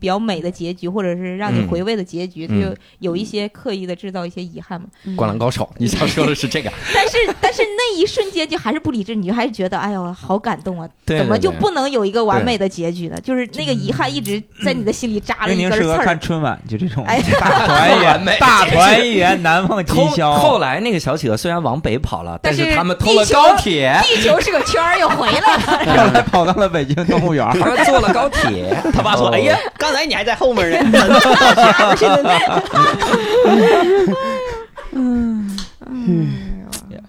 [0.00, 2.54] 比较美的结局，或者是让你嗯回味的结局，就
[2.98, 4.86] 有一些刻意的制造一些遗憾嘛。
[5.16, 6.70] 灌篮高手，你想说的是这个？
[6.94, 10.88] 但是但是那一瞬间就还是不理智，你就还是觉得哎呦好感动啊！
[11.04, 13.20] 对怎么就不能有一个完美的结局呢？
[13.20, 16.20] 就是那个遗憾一直在你的心里扎了英宁适合一根刺儿看。
[16.20, 20.32] 春晚，就这种哎大团圆，大团圆，难忘今后宵。
[20.32, 25.58] 后来那个小企鹅虽然往北跑了，但但是是他们偷了高铁，地球是个圈儿，又回来了。
[26.06, 27.46] 后来跑到了北京动物园
[27.86, 28.76] 坐了高铁。
[28.92, 30.78] 他爸说：“哦哎呀， 刚才你还在后面呢。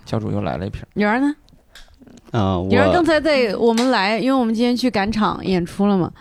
[0.05, 1.33] 教主又来了一瓶，女儿呢？”
[2.31, 6.11] 啊，圆儿刚我才在我们来，因为我们今天去赶场演出了嘛。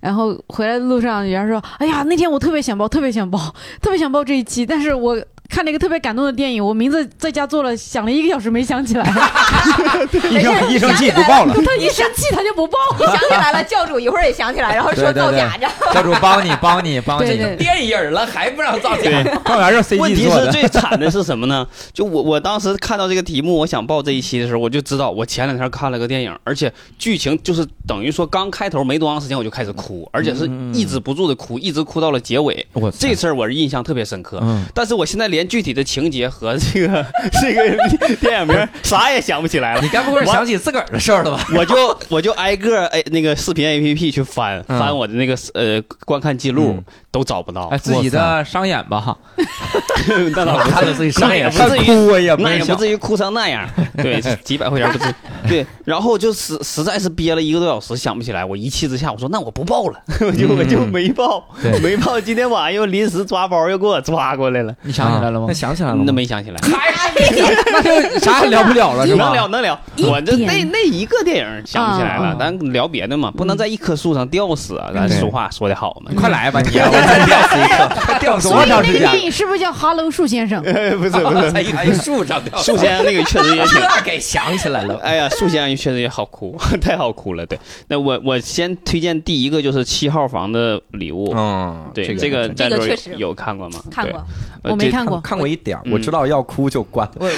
[0.00, 3.38] 然后回来的路上，女儿说：“哎呀，那天我特别想报，特别想报，
[3.80, 5.16] 特别想报这一期，但是我
[5.54, 9.04] 看了一个特别感动的电影，我名字在家做了，想了一个小时没想起来。
[10.28, 11.54] 一生一生气不报了。
[11.54, 12.76] 他一生气他就不报。
[12.98, 15.68] 你想起来了，教主一会儿也想起来，然后说造假着。
[15.92, 19.02] 教主帮你帮你帮你，电影了还不让造假？
[19.04, 20.50] 对，动物园是问 CG 题是做的。
[20.50, 21.64] 最惨的是什么呢？
[21.92, 32.66] 就我我当时看到这个题目，我想报这一期的时候，我就知道我前两天看了个电影，而且剧情就是等于说刚开头没多长时间我就开始哭，而且是抑制不住的哭，一直哭到了结尾。
[32.72, 34.40] 我这事儿我是印象特别深刻。
[34.42, 37.04] 嗯，但是我现在联连具体的情节和这个
[37.42, 39.88] 这个电影名啥也想不起来了你。
[39.88, 41.46] 该不会是想起自个儿的事儿了吧？
[41.54, 47.78] 我就我就挨个哎那个视频 A P P 去翻嗯翻我的那个呃观看记录嗯，都找不到哎，。
[47.78, 49.16] 自己的商演吧哈，
[50.34, 52.74] 那倒不看了自己那也伤眼不至于哭那也不。
[52.74, 55.14] 至于哭成那样，对， 几百块钱不至。
[55.46, 62.20] 对，然后就实实在是憋了一个多小时想不起来，我一气之下我说那我不报了，我就我就没报，对没报。
[62.20, 65.54] 今天晚上又临时抓包又给我抓过来了，你想起来了吗那？
[65.54, 66.12] 想起来了吗那？
[66.12, 66.56] 没想起来。
[67.14, 69.24] 那就啥也聊不了了是吧？
[69.24, 74.90] 能聊能聊，我这那那一个电影想不起来了啊，咱聊别的嘛，不能在一棵树上吊死啊！
[74.94, 79.10] 咱俗话说的好嘛，快来吧你，我再吊死一个， 吊死所以那个多长时间？
[79.12, 80.62] 电影是不是叫《哈喽树先生》？
[80.98, 83.80] 不是不是， 在一棵树上掉，树先生那个确实也挺。
[84.04, 84.98] 给想起来了。
[85.02, 87.46] 哎呀，树先生确实也好哭，太好哭了。
[87.46, 87.58] 对，
[87.88, 93.78] 那我我先推荐第一个就是七号房的礼物，嗯，对，这这个这战斗有个确实有看过吗？
[93.84, 94.24] 对看过，，
[94.64, 95.13] 我没看过。
[95.20, 97.08] 看过一点儿，嗯我知道要哭就关。
[97.18, 97.28] 我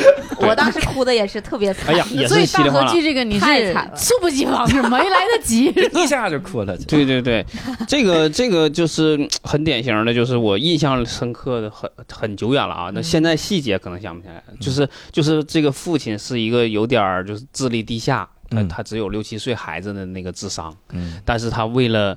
[0.47, 1.95] 我当时哭的也是特别惨。
[1.95, 2.87] 哎呀，也所以大是稀里哗啦。
[2.87, 5.67] 合剧这个你是太惨了猝不及防，是没来得及。
[5.95, 6.77] 一下就哭了。
[6.89, 7.45] 对对对，
[7.89, 12.91] 这个这个就是嗯很典型的，就是我印象深刻的很很久远了啊。
[12.93, 22.17] 那现在细节可能想不起来，就是就是这个父亲是一个有点儿就是智力低下，他嗯他只有六七岁孩子的那个智商，嗯但是他为了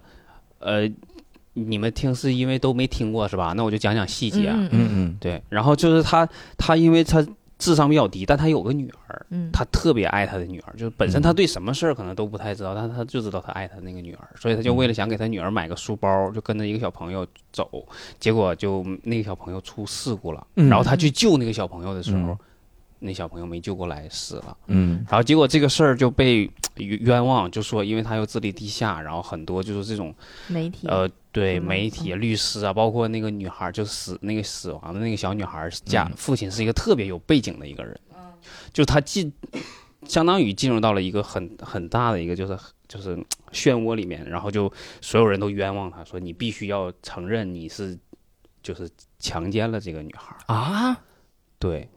[0.59, 0.89] 呃，
[1.59, 3.53] 你们听是因为都没听过是吧？
[3.55, 4.55] 那我就讲讲细节啊。
[4.57, 7.25] 嗯嗯嗯对，然后就是他他因为他
[7.57, 9.25] 智商比较低，但他有个女儿。
[9.31, 17.69] 嗯，他特别爱他的女儿，就是本身他对什么事儿可能都不太知道，但是他就知道他爱他那个女儿，所以他就为了想给他女儿买个书包，就跟着一个小朋友走，
[18.19, 22.37] 结果就那个小朋友出事故了，嗯然后他去救那个小朋友的时候，嗯
[22.99, 25.05] 那小朋友没救过来死了，嗯。
[25.09, 30.13] 然后结果这个事儿就被 冤冤枉，就说因为他又智力低下，然后很多就是这种
[30.47, 30.88] 媒体。
[30.88, 31.63] 呃，对嗯。
[31.63, 36.13] 媒体、律师啊，包括那个女孩儿，就死那个死亡的那个小女孩家、嗯。
[36.15, 37.99] 父亲是一个特别有背景的一个人，
[38.73, 39.31] 就他进，
[40.07, 42.57] 相当于进入到了一个很很大的一个就是
[42.88, 43.15] 就是
[43.51, 47.97] 漩涡里面，然后就所有人都冤枉他，说你必须要承认你是
[48.62, 51.01] 就是强奸了这个女孩，啊？
[51.57, 51.89] 对，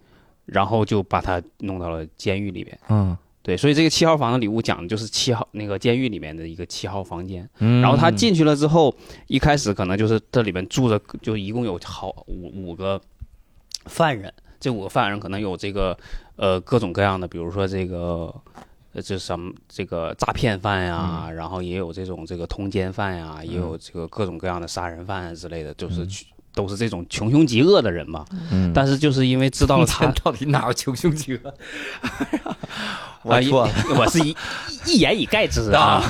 [0.53, 2.79] 然后就把他弄到了监狱里边。
[2.89, 3.17] 嗯。
[3.45, 7.49] 对，所以这个七号房的礼物讲的就是七号那个监狱里面的一个七号房间。
[7.59, 8.95] 嗯，然后他进去了之后，
[9.27, 13.01] 一开始可能就是这里面住着，就一共有好五五个
[13.87, 15.99] 犯人，这五个犯人可能有这个
[16.37, 18.33] 呃各种各样的，比如说这个
[18.93, 28.25] 呃这什么这个诈骗犯呀，然后也有这种这个通奸犯呀，也有这个各种各样的杀人犯啊之类的，就是去都是这种穷凶极恶的人嘛。
[28.51, 31.49] 嗯，但是就是因为知道了他 到底哪有穷凶极恶？
[32.45, 32.57] 啊
[33.23, 34.37] 我错了，我是一
[34.87, 36.03] 一言以概之啊，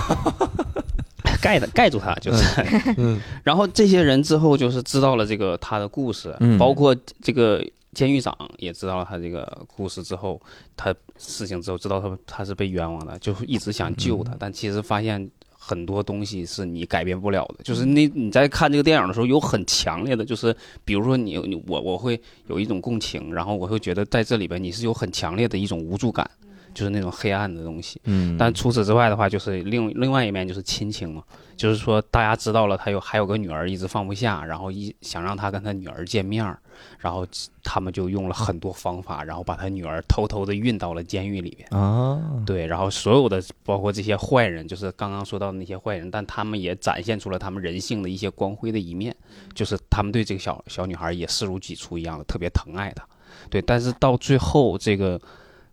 [1.42, 2.94] 盖的盖住他就是。
[2.96, 10.40] 嗯然后这些人之后就是知道了这个他的故事，嗯包括这个监狱长也知道了他这个故事之后，
[10.76, 15.30] 他事情之后知道他他是被冤枉的，就是一直想救他，但其实发现。
[15.64, 26.28] 很多东西是你改变不了的，就是那你在看这个电影的时候，有很强烈的，就是比如说你你我我会有一种共情，然后我会觉得在这里边你是有很强烈的一种无助感，
[26.74, 28.00] 就是那种黑暗的东西。
[28.04, 31.22] 嗯但除此之外的话，就是另另外一面就是亲情嘛，
[31.56, 36.58] 就是说大家知道了他有还有个女儿一直放不下，然后一想让他跟他女儿见面儿，
[36.98, 37.26] 然后
[37.62, 41.68] 他们就用了很多方法，然后把他女儿偷偷的运到了监狱里边。
[41.70, 49.14] 啊，对，然后所有的包括这些坏人，就是刚刚说到的那些坏人，但他们也展现出了他们人性的一些光辉的一面，
[49.54, 53.06] 就是他们对这个小小女孩也视如己出一样的，特别疼爱她。
[53.48, 55.20] 对，但是到最后，这个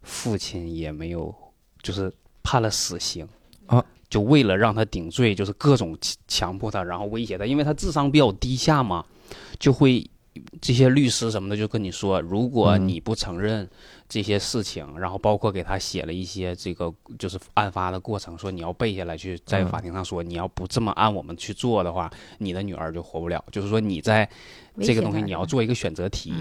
[0.02, 1.34] 父亲也没有，
[1.82, 2.12] 就是
[2.44, 3.28] 判了死刑。
[3.68, 9.06] 啊，就为了让他顶罪，就是各种强强迫他，然后威胁他，因为他智商比较低下嘛，
[9.60, 10.10] 就会
[10.60, 13.70] 这些律师什么的就跟你说，如果嗯你不承认
[14.08, 22.10] 这些事情，然后包括给他写了一些这个就是案发的过程，说你要背下来去在嗯法庭上说，你要不这么按我们去做的话，
[22.40, 23.44] 你的女儿就活不了。
[23.52, 24.28] 就是说你在
[24.82, 26.34] 这个东西你要做一个选择题，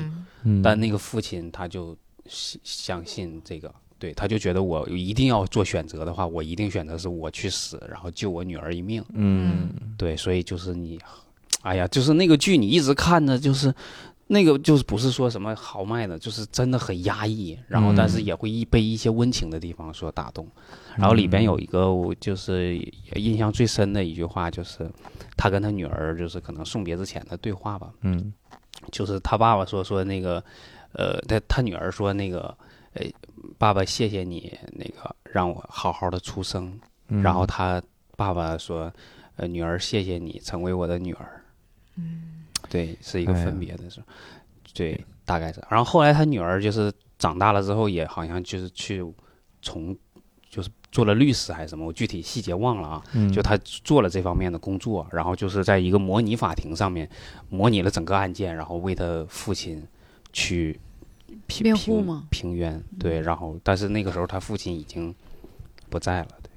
[0.63, 1.95] 但那个父亲他就
[2.29, 3.75] 相相信这个。
[3.99, 9.05] 对，他就觉得我一定要做选择的话，我一定选择是我去死，然后救我女儿一命。
[9.13, 11.01] 嗯对，所以就是你，
[11.63, 13.75] 哎呀，就是那个剧你一直看着，就是
[14.29, 20.47] 那个就是不是说什么豪迈的，就是真的很压抑，然后但是嗯也会一被一些温情的地方所打动。
[20.97, 22.77] 然后里边有一个我就是
[23.17, 24.89] 印象最深的一句话，就是
[25.37, 28.33] 他跟他女儿就是可能送别之前的对话吧，嗯
[28.93, 30.43] 就是他爸爸说说那个，
[30.99, 32.53] 呃，他他女儿说那个，
[32.95, 33.07] 呃，
[33.57, 36.77] 爸爸谢谢你那个让我好好的出生，
[37.07, 37.81] 嗯，然后他
[38.17, 38.93] 爸爸说
[39.37, 41.41] ：“呃，女儿，谢谢你成为我的女儿。”
[41.95, 44.07] 嗯，对，是一个分别的时候。
[44.75, 45.63] 对，大概是。
[45.71, 49.05] 然后后来他女儿就是长大了之后，也好像就是去
[49.63, 49.97] 从
[50.51, 53.05] 就是做了律师还是什么，我具体细节忘了啊。
[53.13, 57.09] 嗯就他做了这方面的工作，然后就是在一个模拟法庭上面
[57.49, 59.87] 模拟了整个案件，然后为他父亲
[60.33, 60.79] 去
[61.49, 65.13] 平辩护平吗平冤，对，然后但是那个时候他父亲已经
[65.91, 66.51] 不在了，对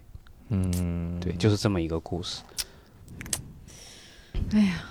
[0.50, 2.42] 嗯，对，就是这么一个故事。
[4.52, 4.84] 哎呀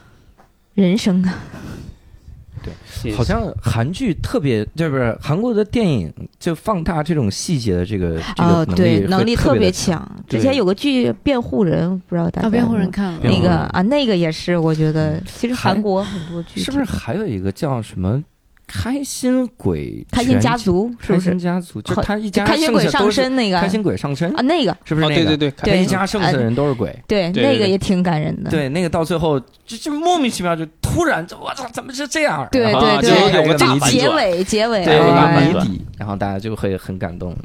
[0.74, 1.34] 人生啊，
[2.62, 10.10] 对， 好像韩剧特别，对不是韩国的电影就放大这种细节的这个这哦，个对，能力能力特别强。
[10.26, 18.22] 之前有个剧《辩护人》，不知道大家啊，辩护有没有人看了，那个啊，那个也是，我觉得其实韩国很多剧是不是还有一个叫什么
[18.72, 20.88] 开心鬼开心家族？
[21.00, 21.38] 是不是开心？
[21.40, 25.24] 家族，就他一家开心鬼上剩下都是身那个开心鬼上身啊，，那个哦，是不是那个？
[25.24, 26.96] 对对对，对他一家剩下的人都是鬼。
[27.08, 28.48] 对，对对对那个也挺感人的。
[28.48, 32.46] 对，那个到最后就就莫名其妙就突然就我操，怎么是这样？
[32.52, 37.36] 对然后啊对有个大结尾结尾，对，有个哎谜底，然后大家就会很感动。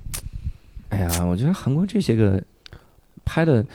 [0.89, 2.39] 哎呀，我觉得韩国这些个
[3.25, 3.65] 拍的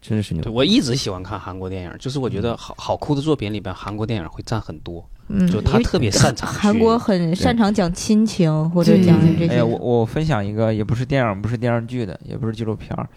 [0.00, 9.48] 真的是牛对，我一直喜欢看韩国电影，就是我觉得好好哭的作品里边，韩国电影会占很多，嗯，就他特别擅长韩国很擅长讲亲情或者讲这些。
[9.52, 13.08] 哎呀，我我分享一个，也不是电影，不是电视剧的，也不是纪录片儿，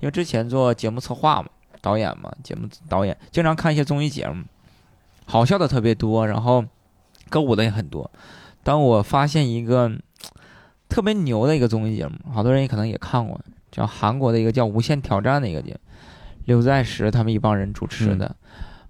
[0.00, 1.48] 因为之前做节目策划嘛，
[1.82, 4.42] 导演嘛，节目导演经常看一些综艺节目，
[5.26, 6.64] 好笑的特别多，然后
[7.28, 8.10] 歌舞的也很多。
[8.62, 9.90] 当我发现一个
[10.88, 13.38] 特别牛的一个综艺节目，好多人也可能也看过，
[13.70, 15.78] 叫韩国的一个叫《无限挑战》的一个节目，
[16.44, 18.34] 刘在石他们一帮人主持的，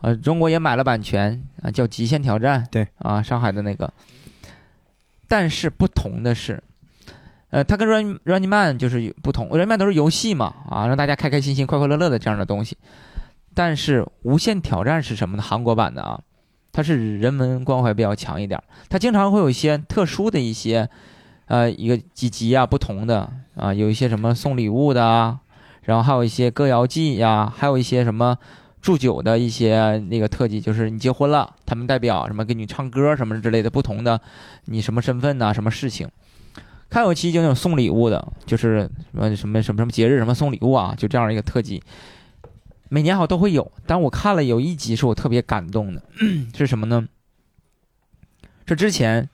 [0.00, 3.92] 呃，中国也买了版权啊，叫《极限挑战》，对啊，上海的那个。
[5.28, 6.62] 但是不同的是，
[7.50, 12.76] 呃，它跟 Run Running Man 就是不同，Running Man 都是游戏嘛，啊，让大家开开心心、快快乐乐的这样的东西。
[13.55, 15.42] 但是无限挑战是什么呢？
[15.42, 16.20] 韩国版的啊，
[16.72, 20.88] 它是人文关怀比较强一点，它经常会有一些特殊的一些，
[21.46, 25.38] 呃，一个几集啊，不同的啊，有一些什么送礼物的啊，
[25.82, 28.36] 然后还有一些歌谣祭呀、还有一些什么
[28.80, 34.20] 祝酒的一些那个特辑，就是你结婚了，他们代表什么给你唱歌什么之类的不同的，
[34.66, 36.08] 你什么身份呐、什么事情。
[36.90, 41.82] 还有期就那种送礼物的，就是什么什么什么什么节日什么送礼物啊，就这样一个特辑，
[42.90, 43.72] 每年好像都会有。
[43.86, 46.02] 但我看了有一集是我特别感动的，
[46.54, 47.08] 是什么呢？
[48.66, 49.26] 是之前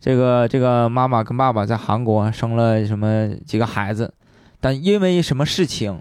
[0.00, 4.12] 这个这个妈妈跟爸爸在韩国生了什么几个孩子，
[4.60, 6.00] 但因为什么事情，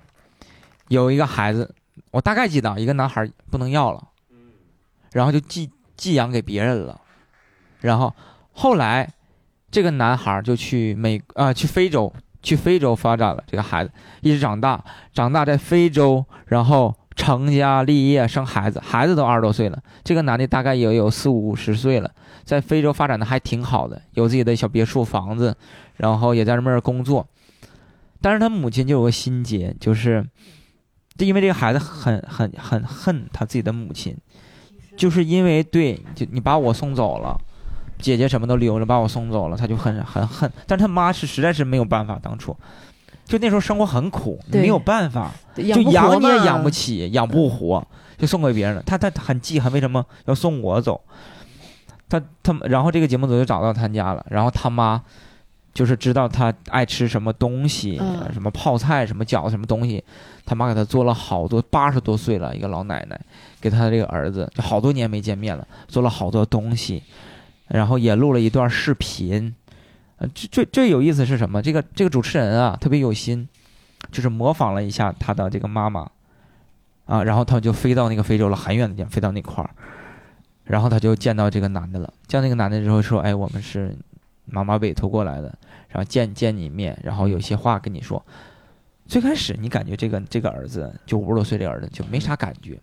[0.88, 1.74] 有一个孩子，
[2.12, 4.08] 我大概记得一个男孩不能要了，
[5.12, 7.00] 然后就寄寄养给别人了，
[7.82, 8.14] 然后
[8.52, 9.10] 后来
[9.70, 13.92] 这个男孩就去美啊、去非洲去非洲发展了，这个孩子
[14.22, 14.84] 一直长大，
[15.14, 22.10] 长大在非洲，然后成家立业生孩子，孩子都二十多岁了，这个男的大概也有四五十岁了，
[22.44, 25.56] 在非洲发展的还挺好的，有自己的小别墅房子，
[25.96, 27.28] 然后也在那边工作，
[28.22, 30.26] 但是他母亲就有个心结，就是
[31.18, 34.16] 就因为这个孩子很很很恨他自己的母亲，
[34.96, 37.40] 就是因为对，就你把我送走了。
[38.00, 40.52] 姐姐什么都留着，把我送走了，他就很很恨。
[40.68, 42.56] 但他妈是实在是没有办法，当初
[43.26, 47.84] 就那时候生活很苦，没有办法，就就养你也养不起，养不活，
[48.16, 48.84] 就送给别人了。
[48.86, 51.02] 他他很记恨，为什么要送我走？
[52.08, 55.02] 他他然后这个节目组就找到他家了，然后他妈
[55.78, 60.04] 就是知道他爱吃什么东西，嗯什么泡菜、什么饺子、什么东西，
[60.44, 63.22] 他妈给他做了好多，八十多岁了一个老奶奶，
[63.62, 67.04] 给他这个儿子，就好多年没见面了，做了好多东西，
[67.68, 69.54] 然后也录了一段视频。
[70.18, 71.62] 呃，最最最有意思是什么？
[71.62, 73.48] 这个这个主持人啊，特别有心，
[74.12, 76.10] 就是模仿了一下他的这个妈妈，
[77.06, 79.70] 啊，然后他就飞到那个非洲了，很远的地方，飞到那块儿，
[80.64, 82.12] 然后他就见到这个男的了。
[82.26, 83.96] 见到那个男的之后说：“哎，我们是
[84.48, 85.48] 妈妈委托过来的，
[85.90, 88.24] 然后见见你一面，然后有些话跟你说。”
[89.08, 92.78] 最开始你感觉这个这个儿子就五十多岁这个儿子就没啥感觉，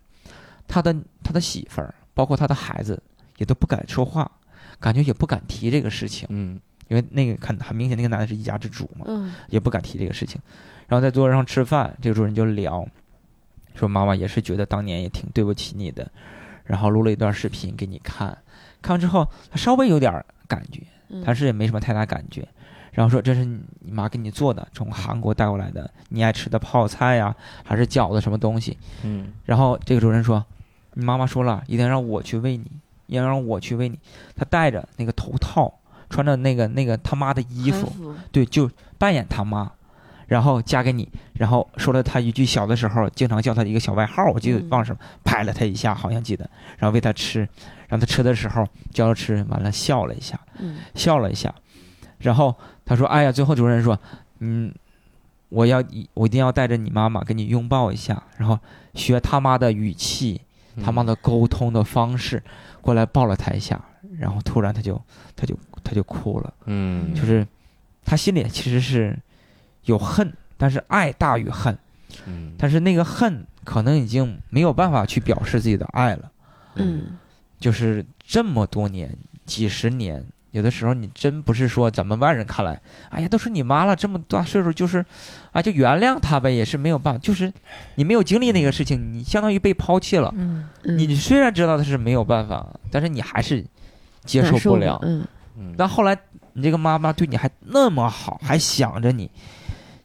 [0.67, 0.91] 他的
[1.23, 2.99] 他的媳妇儿，包括他的孩子
[3.37, 4.31] 也都不敢说话，
[4.79, 10.41] 感觉也不敢提这个事情，嗯因为那个很很明显那个男的是一家之主嘛，嗯也不敢提这个事情。
[10.87, 12.83] 然后在桌子上吃饭，这个主人就聊，
[13.75, 16.11] 说妈妈也是觉得当年也挺对不起你的，
[16.63, 18.35] 然后录了一段视频给你看，
[18.81, 20.94] 看完之后他稍微有点儿感觉，嗯
[21.25, 22.47] 但是也没什么太大感觉。
[22.91, 28.77] 然后说这是你妈给你做的，从韩国带过来的，你爱吃的泡菜呀、还是饺子什么东西。
[29.03, 29.33] 嗯。
[29.43, 30.45] 然后这个主人说，
[30.93, 32.65] 你妈妈说了，一定让我去喂你，
[33.07, 33.99] 要让我去喂你。
[34.35, 35.73] 他戴着那个头套，
[36.09, 39.69] 穿着那个那个他妈的衣服，对，就扮演他妈，
[40.27, 47.45] 然后嫁给你，然后说了他一句小的时候经常叫他的一个小外号，我记得嗯忘了什么，拍了他一下，好像记得，然后喂他吃，
[47.87, 50.77] 让他吃的时候教他吃，完了笑了一下，嗯。
[50.95, 51.53] 笑了一下，
[52.19, 52.55] 然后
[52.85, 53.99] 他说：“哎呀，最后主任说，
[54.39, 54.73] 嗯，
[55.49, 55.83] 我要
[56.13, 58.57] 我一定要带着你妈妈跟你拥抱一下，然后
[58.93, 60.41] 学他妈的语气，
[60.83, 62.41] 他妈的沟通的方式，
[62.81, 63.79] 过来抱了他一下，
[64.17, 64.99] 然后突然他就
[65.35, 67.45] 他就他就哭了，嗯，就是
[68.03, 69.17] 他心里其实是
[69.83, 71.77] 有恨，但是爱大于恨，
[72.25, 76.31] 嗯，但是那个恨可能已经没有办法去表示自己的爱了。”
[76.77, 77.17] 嗯
[77.59, 82.79] 就是这么多年、几十年，有的时候你真不是说咱们外人看来，
[83.09, 85.03] 哎呀，都是你妈了，这么大岁数，就是，
[85.51, 87.51] 啊，就原谅她呗，也是没有办法，就是
[87.95, 90.33] 你没有经历那个事情，你相当于被抛弃了。
[90.37, 93.65] 嗯，嗯你虽然知道他是没有办法，但是你还是
[94.23, 94.99] 接受不了。
[95.03, 95.25] 嗯
[95.57, 96.17] 嗯但后来
[96.53, 99.29] 你这个妈妈对你还那么好，还想着你，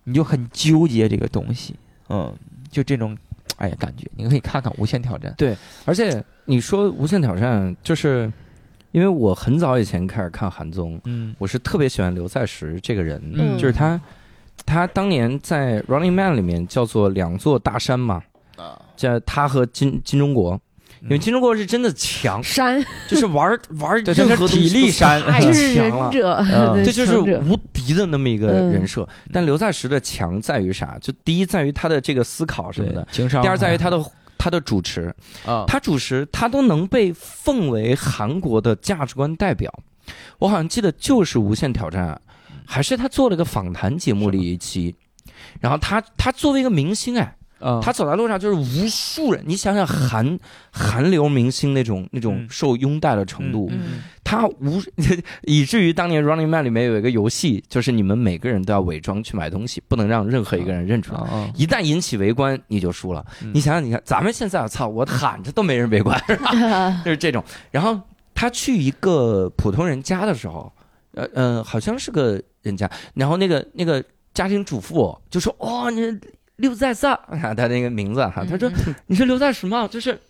[0.04, 1.74] 你就很纠结这个东西，
[2.08, 2.32] 嗯，
[2.70, 3.16] 就这种，
[3.60, 8.30] 哎呀，感觉你可以看看《无限挑战》，对而且你说《无限挑战》，就是
[8.92, 11.34] 因为我很早以前开始看韩综，嗯。
[11.38, 14.00] 我是特别喜欢刘在石这个人，嗯就是他，
[14.64, 18.22] 他当年在《Running Man》里面叫做两座大山嘛，
[18.56, 18.80] 啊。
[18.96, 20.60] 叫他和金金钟国，
[21.02, 26.82] 因为金钟国是真的强，山就是玩玩 对任何体力山太强了。
[26.84, 30.98] 这就是无敌的那么一个嗯人设，但刘在石的强在于啥？
[31.00, 34.04] 就第一在于他的这个思考什么的，情商，第二在于他的
[34.36, 35.14] 他的主持，
[35.46, 39.72] 啊，他主持他都能被奉为韩国的价值观代表。
[40.38, 42.08] 我好像记得就是《无限挑战》，
[42.66, 44.94] 还是他做了个访谈节目里一期，
[45.60, 50.38] 然后他他作为一个明星哎，啊他走在路上就是无数人，你想想韩
[50.72, 54.80] 韩流明星那种那种嗯受拥戴的程度，嗯他无
[55.42, 61.20] 以至于当年《Running Man》里面有一个游戏，就是你们每个人都要伪装去买东西，不能让任何一个人认出来。
[61.20, 63.24] 啊一旦引起围观，你就输了。
[63.42, 67.02] 嗯你想想，你看咱们现在，操，我喊着都没人围观，是吧？
[67.04, 67.42] 就是这种。
[67.70, 68.00] 然后
[68.34, 70.72] 他去一个普通人家的时候，
[71.14, 74.02] 呃呃，好像是个人家，然后那个那个
[74.32, 76.20] 家庭主妇就说：“哦，你是
[76.60, 77.18] 刘在石啊，
[77.54, 79.88] 他那个名字哈、他说嗯你是刘在石吗？
[79.88, 80.20] 就是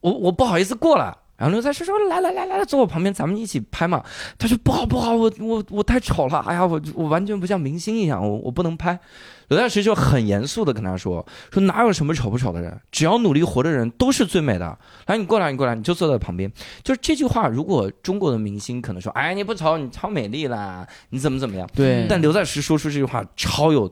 [0.00, 4.02] 我我不好意思过来。”然后刘在石说：“来来来来，坐我旁边，咱们一起拍嘛。”
[4.38, 8.98] 他说：“不好不好，我我我太丑了，哎呀，我我完全不像明星一样，我我不能拍。”
[9.48, 14.78] 刘在石就很严肃的跟他说：“说哪有什么丑不丑的人，只要努力活的人都是最美的。
[15.08, 16.50] 来，你过来，你过来，你就坐在旁边。”
[16.82, 23.86] 就是这句话，如果中国的明星可能说：“哎，你不丑，你超美丽啦，你怎么怎么样。”对，但刘在石说出这句话超有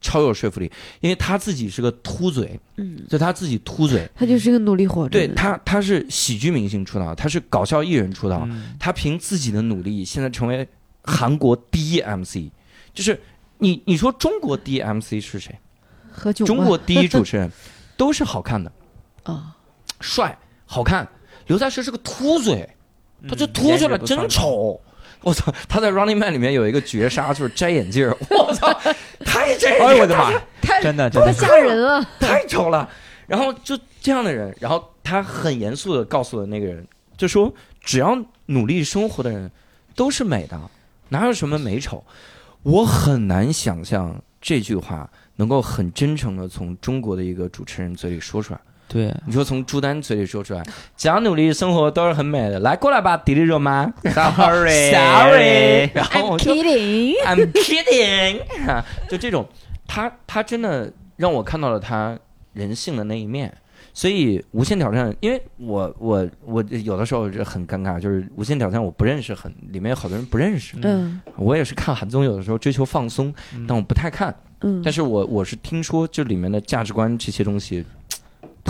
[0.00, 0.70] 超有说服力，
[1.00, 10.66] 因为他自己是个秃嘴，嗯，就他自己秃嘴，他就是一个努力活着，对他他是喜剧明星出道，他是搞笑艺人出道，嗯他凭自己的努力，现在成为
[11.02, 12.50] 韩国第一 MC。
[12.92, 13.20] 就是
[13.58, 15.56] 你你说中国第一 MC 是谁？
[16.10, 17.50] 何炅中国第一主持人
[17.96, 18.72] 都是好看的，
[19.22, 19.56] 啊，
[20.00, 20.36] 帅
[20.66, 21.06] 好看。
[21.46, 22.68] 刘在石是个秃嘴，
[23.28, 24.28] 他就嗯秃去了，真。
[24.28, 24.80] 丑。
[25.22, 25.52] 我操！
[25.68, 28.16] 他在《Running Man》里面有一个绝杀，就是摘眼镜儿。
[28.30, 28.72] 我操，
[29.24, 29.86] 太摘眼镜儿！
[29.86, 30.32] 哎呦我的妈！
[30.62, 32.88] 太真的真的太吓人了，太丑了。
[33.26, 39.50] 然后就这样的人，然后他很严肃的告诉了那个人，就说只要努力生活的人
[39.94, 40.58] 都是美的，
[41.10, 42.02] 哪有什么美丑？
[42.62, 48.60] 我很难想象这句话能够很真诚的从中国的一个主持人嘴里说出来。
[48.92, 50.62] 对，你说从朱丹嘴里说出来，
[50.96, 53.84] 只要努力生活都是很美的，来过来吧，迪丽热巴。
[54.02, 59.48] Sorry Sorry，然后我 I'm 就 kidding，I'm kidding，啊 就这种，
[59.86, 62.18] 他他真的让我看到了他
[62.52, 63.54] 人性的那一面。
[63.92, 70.76] 所以《无限挑战》，因为我我我有的时候就很尴尬，就是《无限挑战》我不认识很，里面有好多人不认识。
[70.82, 73.34] 嗯我也是看韩综，有的时候追求放松，
[73.66, 74.34] 但我不太看。
[74.60, 77.84] 嗯，但是我我是听说这里面的价值观这些东西，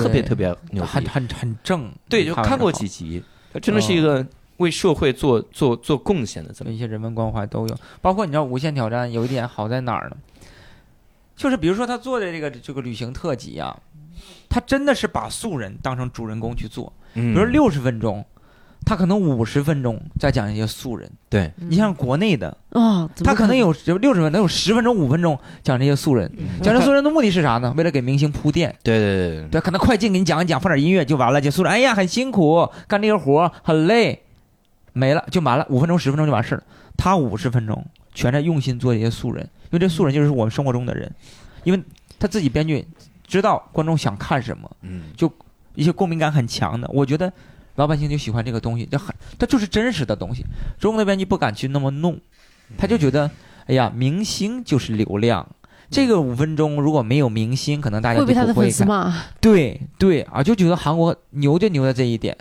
[0.02, 0.88] 特别特别牛逼。
[0.88, 1.92] 很很很正。
[2.08, 3.22] 对，就看过几集，
[3.52, 4.26] 他真的是一个
[4.58, 10.16] 为社会做做做贡献的这么一些人文关怀都有，包括你知道《无限挑战》有一点好在哪儿呢？
[11.36, 13.74] 就是比如说他做的这个这个旅行特辑啊，
[14.48, 18.22] 他真的是把素人当成主人公去做，比比如六十分钟，
[18.84, 21.08] 他可能五十分钟再讲一些素人。
[21.28, 26.30] 对，你像国内的，哦，他可能有六十分，能有十分钟、五分钟讲这些素人。
[26.62, 27.72] 讲这素人的目的是啥呢？
[27.76, 28.74] 为了给明星铺垫。
[28.82, 31.40] 对对对对对，可能快进给你讲一讲，放点音乐就完了。
[31.40, 34.22] 就素人，哎呀，很辛苦，干这个活很累，
[34.92, 36.62] 没了就完了，五分钟、十分钟就完事了。
[36.96, 41.10] 他五十分钟全在用心做这些素人，因为这素人就是我们生活中的人，
[41.62, 41.80] 因为
[42.18, 42.84] 他自己编剧
[43.26, 45.02] 知道观众想看什么，嗯，
[45.76, 46.90] 一些共鸣感很强的。
[46.92, 47.32] 我觉得
[47.80, 50.44] 老百姓就喜欢这个东西，这很，它就是真实的东西。
[50.78, 52.20] 中国那边就不敢去那么弄，
[52.76, 53.30] 他就觉得，
[53.64, 55.48] 哎呀，明星就是流量，
[55.90, 58.70] 这个五分钟如果没有明星，可能大家就会被他的不会看。
[58.70, 59.22] 粉丝骂。
[59.40, 62.36] 对对啊，就觉得韩国牛就牛在这一点，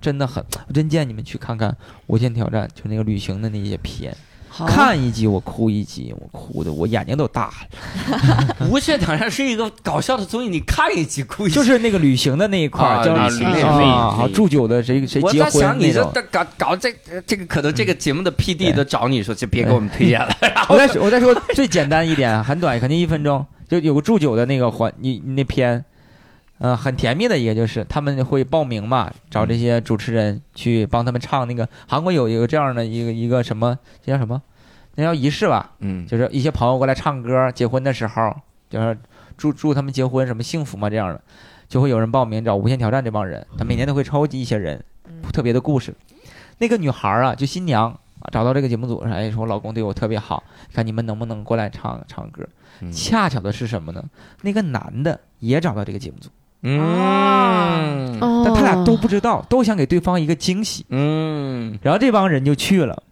[0.00, 0.44] 真的很，
[0.74, 1.70] 真建议你们去看看
[2.08, 4.16] 《无限挑战》，就那个旅行的那些片，好
[4.66, 8.56] 看一集我哭一集，我哭的我眼睛都大了。
[8.70, 11.54] 无限挑战是一个搞笑的综艺，你看一集哭一集。
[11.54, 16.04] 就是那个旅行的那一块儿，啊叫旅行那一啊，好祝酒的谁谁我结婚在想，你这。
[16.30, 16.94] 搞搞这
[17.26, 20.28] 这个，可能这个节目的 PD 都找你说，就别给我们推荐了。
[20.68, 25.84] 我再说我再说最简单一点，很短，肯定一分钟，就有个祝酒的那个环，你你那篇，
[26.58, 34.40] 呃，很甜蜜的一个就是他们会报名嘛，找这些主持人去帮他们唱那个韩国有一个这样的一个一个什么，这叫什么？
[34.94, 38.34] 那叫仪式吧，嗯，就是一些朋友过来唱歌，结婚的时候
[38.70, 38.96] 就是
[39.36, 41.20] 祝祝他们结婚什么幸福嘛这样的，
[41.68, 44.82] 就会有人报名找无限挑战这帮人，他每年都会抽集一些人，
[45.32, 45.92] 特别的故事。
[46.58, 47.90] 那个女孩啊，就新娘
[48.20, 52.48] 啊找到这个节目组说，哎，说我老公对我特别好，看你们能不能过来唱唱歌。
[52.80, 54.04] 嗯恰巧的是什么呢？
[54.42, 56.28] 那个男的也找到这个节目组，
[56.64, 58.18] 嗯。
[58.20, 60.84] 哦，但他俩都不知道，都想给对方一个惊喜。
[60.88, 63.02] 嗯，然后这帮人就去了，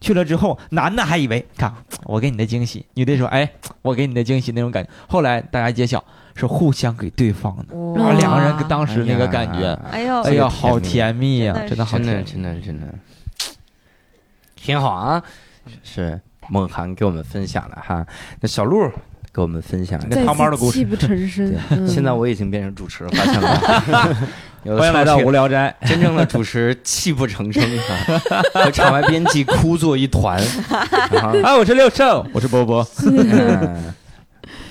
[0.00, 1.72] 去了之后，男的还以为看
[2.04, 3.50] 我给你的惊喜，女的说哎
[3.82, 4.90] 我给你的惊喜那种感觉。
[5.08, 8.08] 后来大家揭晓是互相给对方的，哇。
[8.08, 12.32] 啊，两个人当时那个感觉，哎呦，哎呦，好甜蜜呀、真的真的好真的甜蜜。
[12.32, 12.86] 真的真的
[14.56, 15.22] 挺好啊，
[15.82, 18.06] 是梦涵给我们分享了哈。
[18.40, 18.90] 那小鹿
[19.34, 21.54] 给我们分享一个汤包的故事泣不成声。
[21.70, 24.16] 嗯现在我已经变成主持了，发现了。
[24.76, 27.62] 欢迎来到无聊斋，真正的主持泣不成声
[28.30, 30.38] 啊， 和场外编辑哭作一团。
[30.70, 33.92] 啊哎，我是六兽，我是波波，嗯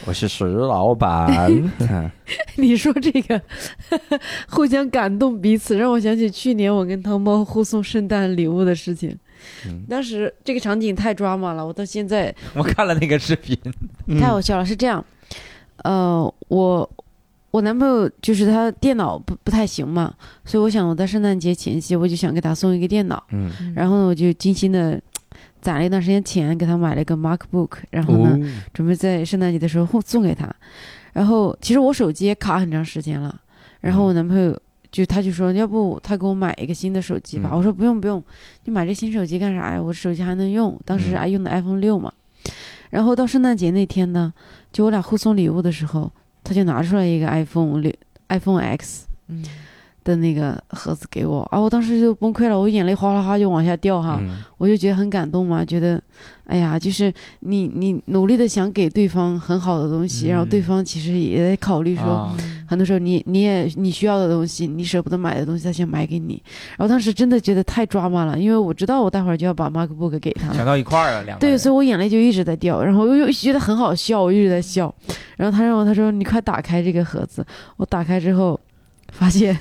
[0.05, 1.29] 我是石老板。
[1.79, 2.09] 嗯
[2.55, 3.41] 你说这个
[4.47, 9.17] 互相感动彼此，让我想起去年我跟汤包互送圣诞礼物的事情。
[9.65, 9.83] 嗯。
[9.89, 13.57] 当时这个场景太抓马了，我到现在 我看了那个视频，
[14.19, 14.65] 太好笑了。
[14.65, 15.03] 是这样，
[15.83, 16.89] 呃，我
[17.51, 20.13] 我男朋友就是他电脑不不太行嘛，
[20.45, 25.01] 所以我想我在圣诞节前夕我就想给他送一个电脑，嗯，然后呢我就精心的
[25.61, 28.61] 攒了一段时间钱给他买了一个 MacBook，然后呢、哦。
[28.73, 30.49] 准备在圣诞节的时候送给他。
[31.13, 33.39] 然后其实我手机也卡很长时间了，
[33.79, 34.59] 然后我男朋友
[34.91, 37.57] 就他就说要不他给我买一个新的手机吧，嗯。
[37.57, 38.21] 我说不用不用，
[38.65, 39.81] 你买这新手机干啥呀？
[39.81, 41.17] 我手机还能用，当时嗯。
[41.17, 42.11] 还用的 iPhone 六嘛。
[42.89, 44.33] 然后到圣诞节那天呢，
[44.73, 46.11] 就我俩互送礼物的时候，
[46.43, 47.93] 他就拿出来一个 iPhone 六
[48.27, 49.45] iPhone X 嗯
[50.03, 54.17] 的那个盒子给我啊，我当时就崩溃了，我眼泪哗啦哗就往下掉哈。
[54.21, 55.99] 嗯我就觉得很感动嘛，觉得，
[56.45, 62.37] 哎呀，就是你你努力的想给对方很好的东西，然后对嗯方其实也在考虑说，啊
[62.67, 66.41] 很多时候你你也你需要的东西，你舍不得买的东西，他想买给你。
[66.77, 70.53] 然后当时真的觉得太抓马了，因为我知道我待会儿就要把 MacBook 给他了。
[70.53, 74.93] 想到一块儿了，两个对，所以我眼泪就一直在掉，然后我又觉得很好笑，我一直在笑。
[75.37, 77.43] 然后他让我，他说你快打开这个盒子。
[77.77, 78.59] 我打开之后，
[79.11, 79.57] 发现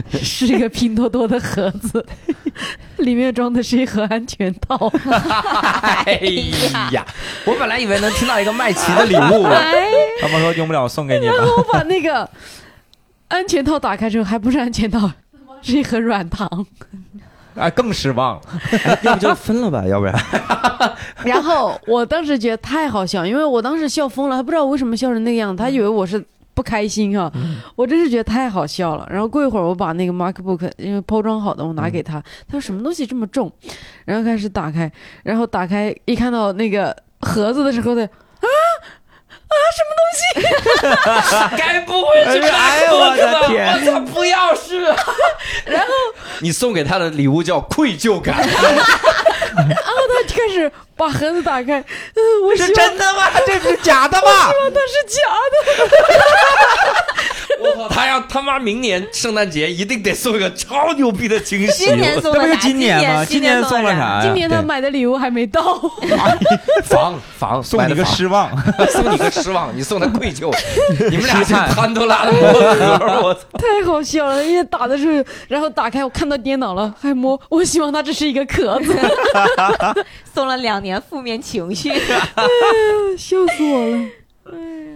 [0.22, 2.04] 是一个拼多多的盒子，
[2.98, 4.90] 里面装的是一盒安全套。
[6.04, 6.14] 哎
[6.92, 7.04] 呀，
[7.44, 9.74] 我本来以为能听到一个麦琪的礼物， 哎，
[10.20, 11.34] 他们说用不了，送给你吧。
[11.56, 12.28] 我把那个
[13.28, 15.10] 安全套打开之后，还不是安全套，
[15.62, 16.66] 是一盒软糖。
[17.54, 18.42] 哎，更失望了。
[19.02, 20.14] 要不就分了吧，要不然。
[21.24, 26.24] 然后我当时觉得太好笑，因为我当时笑疯了，还不知道我为什么笑成那个样子，他以为我是。
[26.54, 27.32] 不开心啊！
[27.76, 29.06] 我真是觉得太好笑了。
[29.10, 33.50] 然后过一会儿，我把那个 MacBook 因为包装好的，我拿给他，他说什么东西这么重？
[34.04, 34.90] 然后开始打开，
[35.22, 38.46] 然后打开一看到那个盒子的时候的啊
[39.48, 41.56] 啊什么东西？
[41.56, 44.80] 该不会是哎呦我的天我操，不要是。
[45.66, 45.88] 然后
[46.40, 48.36] 你送给他的礼物叫愧疚感，
[50.32, 53.30] 开始把盒子打开，嗯， 我是真的吗？
[53.46, 54.50] 这是假的吗？
[54.50, 55.20] 希望它是假
[55.52, 57.11] 的。
[57.88, 61.86] 他要他妈明年圣诞节一定得送一个超牛逼的惊喜。
[61.86, 62.56] 今年送这不是？
[62.56, 63.24] 今年吗？
[63.24, 64.20] 今年送了啥？
[64.22, 65.78] 今年他买的礼物还没到，
[66.84, 68.50] 房房 送你个失，望。
[68.90, 70.54] 送你个失望，你送他愧疚。
[71.10, 73.40] 你们俩是潘多拉的魔盒，我操！
[73.58, 74.44] 太好笑了。
[74.44, 77.40] 因为打的时候，然后打开我看到电脑了，还摸。
[77.48, 78.96] 我希望它只是一个壳子，
[80.34, 81.92] 送了两年负面情绪。
[83.16, 83.98] 笑死我了。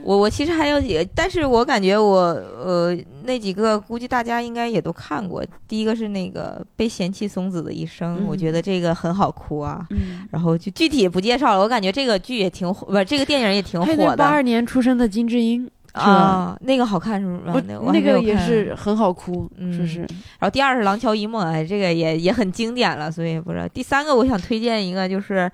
[0.06, 5.44] 我我其实还有几个，但是我感觉我呃那几个估计大家应该也都看过。
[5.66, 9.84] 第一个是那个被嫌弃松子的一生，嗯我觉得这个很好哭啊。
[9.90, 16.56] 嗯，然后就具体不介绍了，我感觉这个剧也挺火，不，这个电影也挺火的八二年出生的金智英，啊。
[16.60, 17.52] 那个好看是吧？
[17.80, 20.00] 我那个也是很好哭，嗯是不是？
[20.38, 23.66] 然后第二是《廊桥遗梦》，哎，这个也也很经典了，所以不知道。
[23.66, 25.50] 第三个我想推荐一个，就是，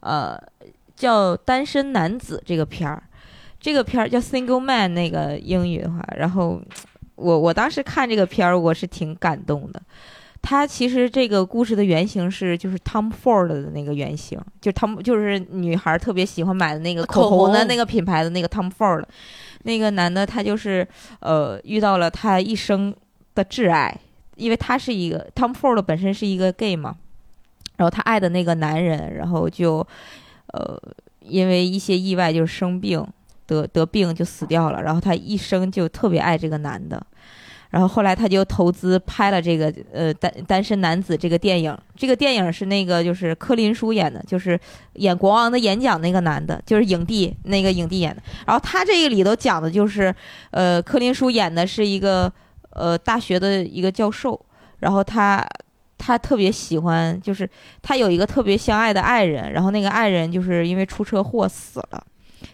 [0.00, 0.38] 呃，
[0.94, 3.02] 叫《单身男子》这个片儿，
[3.58, 6.60] 这个片儿叫《Single Man》，那个英语的话，然后
[7.14, 9.80] 我我当时看这个片儿，我是挺感动的。
[10.42, 19.02] 他其实这个故事的原型是就是 Tom Ford 的那个原型，就 Tom 就是女孩特别喜欢买的那个口红的那个品牌的那个 Tom Ford，
[19.64, 20.86] 那个男的他就是
[21.18, 22.94] 呃遇到了他一生
[23.34, 23.98] 的挚爱，
[24.36, 26.94] 因为他是一个 Tom Ford 本身是一个 gay 嘛，
[27.76, 29.84] 然后他爱的那个男人，然后就
[30.52, 30.80] 呃
[31.20, 33.04] 因为一些意外就是生病
[33.46, 37.04] 得得病就死掉了，然后他一生就特别爱这个男的。
[37.68, 44.58] 然后后来他就投资拍了这个呃单单身男子这个电影，这个电影是那个就是柯林叔演的，就是
[44.94, 48.22] 演国王的演讲那个男的，就是影帝那个影帝演的。
[48.46, 50.14] 然后他这个里头讲的就是，
[50.52, 52.32] 呃，柯林叔演的是一个
[52.70, 54.40] 呃大学的一个教授，
[54.78, 55.44] 然后他
[55.98, 57.50] 他特别喜欢，就是
[57.82, 62.06] 他有一个特别相爱的爱人，然后那个爱人就是因为出车祸死了。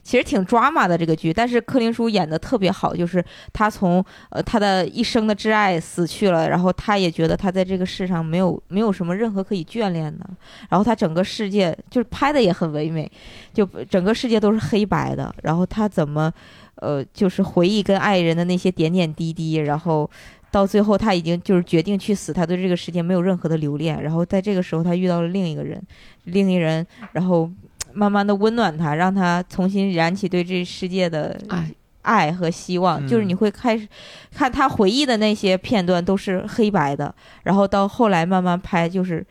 [0.02, 10.28] 其实挺 drama 的这个剧，但是柯林叔演的特别好，就是他从呃他的一生的挚爱死去了，然后他也觉得他在这个世上没有没有什么任何可以眷恋的，
[10.68, 13.10] 然后他整个世界就是拍的也很唯美，
[13.52, 16.32] 就整个世界都是黑白的，然后他怎么
[16.76, 20.10] 呃就是回忆跟爱人的那些点点滴滴，然后。
[20.52, 24.02] 到最后，他已经就是决定去死，他对这个世界没有任何的留恋。
[24.02, 25.82] 然后在这个时候，他遇到了另一个人，
[26.24, 27.50] 另一人，然后
[27.94, 31.70] 慢慢的温暖他，让他重新燃起对这世界的爱
[32.02, 33.04] 爱和希望。
[33.04, 33.88] 嗯就是你会开始
[34.34, 37.14] 看他回忆的那些片段都是黑白的，
[37.44, 39.24] 然后到后来慢慢拍，就是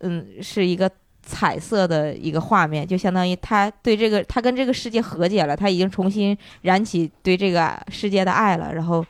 [0.00, 0.90] 嗯，是一个
[1.22, 9.04] 彩色的一个画面，就相当于他对这个他跟这个世界和解了，他已经重新燃起对这个世界的爱了，然后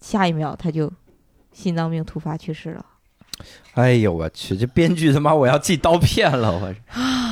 [0.00, 0.90] 下一秒他就
[1.52, 2.86] 心脏病突发去世了。
[3.74, 6.74] 哎呦我去，这编剧他妈我要寄刀片了，我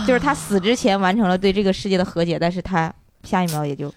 [0.06, 2.92] 就是他死之前完成了对这个世界的和解，但是他
[3.24, 3.92] 下一秒也就，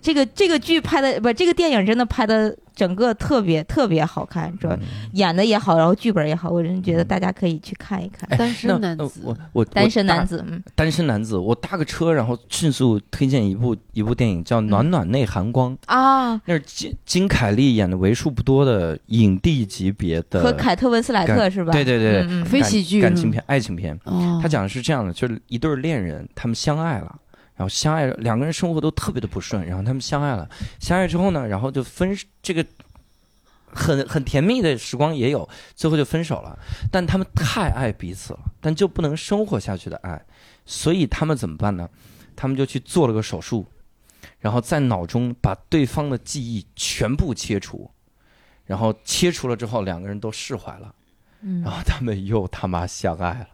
[0.00, 4.78] 这个这个剧拍的不，这个电影真的拍的整个特别特别好看，主要
[5.12, 8.28] 演的也好，然后剧本也好，我真觉得大家可以去看一看。
[8.38, 21.72] 单身男子，我我单身男子，嗯，单身男子，我搭个车，然后迅速推荐一部一部电影叫《暖暖内含光》，啊，那是金金凯利演的为数不多的影帝级别的和凯特温斯莱特是吧？
[21.72, 23.02] 对对对非喜剧。
[23.02, 23.98] 感情片、爱情片。
[24.04, 27.16] 哦，他讲的是这样的，就是一对恋人，他们相爱了，
[27.54, 30.48] 然后相爱了，两个人生活都特别的不顺，然后他们相爱了，
[30.80, 32.64] 相爱之后呢，然后就分这个
[33.66, 36.58] 很很甜蜜的时光也有，最后就分手了。
[36.90, 40.24] 但他们太爱彼此了，但就不能生活下去的爱，
[40.64, 41.88] 所以他们怎么办呢？
[42.34, 43.66] 他们就去做了个手术，
[44.40, 47.90] 然后在脑中把对方的记忆全部切除，
[48.64, 50.94] 然后切除了之后，两个人都释怀了，
[51.42, 53.48] 嗯然后他们又他妈相爱了。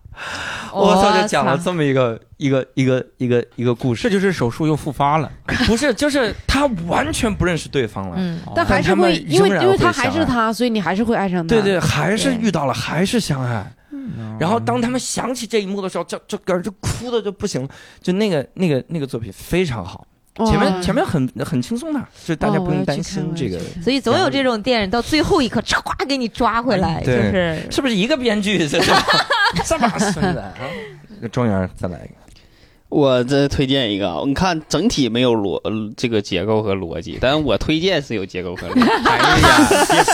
[0.73, 5.31] 我 我操，就讲了这么一个一个一个一个一个故事，这就是手术又复发了。
[5.67, 11.49] 不是就是他完全不认识对方了，嗯，但还是他们会，因为因为他还是他，所以你还是会爱上他。
[11.49, 13.65] 对对，还是遇到了，还是相爱。
[13.91, 14.37] 嗯。
[14.41, 17.69] 然后当他们想起这一幕的时候，就就感觉就哭的就不行了，
[18.01, 20.08] 就那个那个那个作品非常好，哇
[20.47, 27.59] 前面前面很很轻松的，就是大家不用担心这个所以总有这种电影到最后一刻，唰给你抓回来，就是。
[27.71, 28.59] 是不是一个编剧？
[28.69, 28.93] 这这
[29.65, 30.53] 这把孙子啊！
[31.31, 32.15] 庄园再来一个，
[32.89, 38.81] 我这推荐一个啊，你看整体没有逻呃这个结构和逻辑，但是我推荐是有结构和逻辑。
[39.09, 39.65] 哎呀，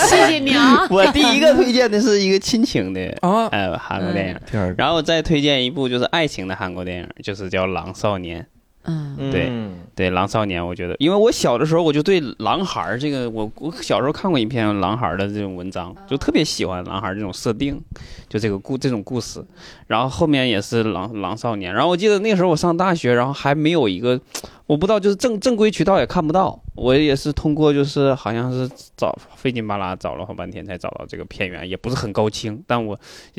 [0.07, 0.87] 谢谢你啊。
[0.91, 8.41] 我第一个推荐的是一个亲情的啊呃韩国电影，第二个，然后再推荐一部就是爱情的韩国电影，就是叫《狼少年》。
[8.85, 17.81] 嗯，对嗯对，狼少年，我觉得，因为我小的时候我就对狼孩儿这个，我我小时候看过一篇狼孩儿的这种文章，就特别喜欢狼孩儿这种设定，
[18.29, 19.43] 就这个故这种故事。
[19.87, 24.21] 然后后面也是狼狼少年，然后我记得那时候我上大学，然后还没有一个，
[24.67, 32.99] 我不知道就是正正规渠道也看不到，我也是通过就是好像是找费劲巴拉找了好半天才找到这个片源，也不是很高清，但我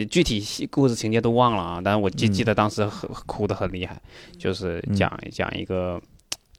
[0.10, 2.32] 具体细故事情节都忘了啊，但是我记嗯。
[2.32, 4.02] 记得当时很哭得很厉害，
[4.38, 6.02] 就是讲讲一个。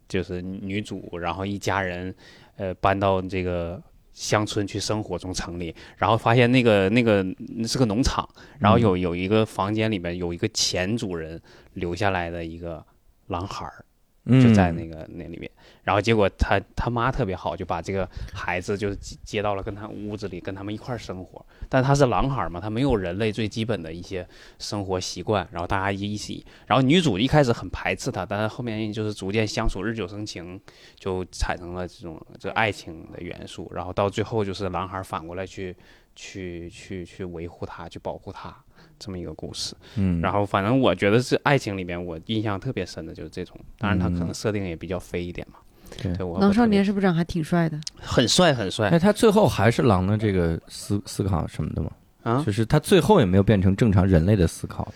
[0.09, 2.15] 就是女主，然后一家人，
[2.55, 3.77] 呃，搬到这个
[4.13, 7.21] 乡村去生活，从城里，然后发现那个那个
[7.67, 8.25] 是个农场，
[8.57, 11.37] 然后有有一个房间里面有一个前主人
[11.73, 12.81] 留下来的一个
[13.27, 13.83] 狼孩儿，
[14.27, 15.49] 就在那个那里面，
[15.83, 21.45] 然后结果他他妈特别好，就把这个孩子就接接到了跟他屋子里，跟他们一块儿生活。
[21.69, 24.27] 但他是狼孩儿嘛，他没有人类最基本的一些
[24.59, 30.59] 生活习惯，然后大家一起，然后女主一开始很排斥他，但是后面就是逐渐相处，日久生情，
[30.95, 35.75] 就产生了这种这爱情的元素，然后到最后就是狼孩儿反过来去
[36.15, 38.55] 去去去维护他，去保护他。
[38.99, 39.75] 这么一个故事。
[39.95, 45.59] 嗯，然后反正我觉得是爱情里面我印象特别深的就是这种，当然他可嗯能设定也比较飞一点嘛。
[46.01, 47.79] 对对我狼少年是不是长还挺帅的？
[47.99, 51.89] 很帅很帅哎，他最后还是狼的这个思思考什么的吗？
[52.23, 52.43] 啊。
[52.45, 54.91] 就是他最后也没有变成正常人类的思考。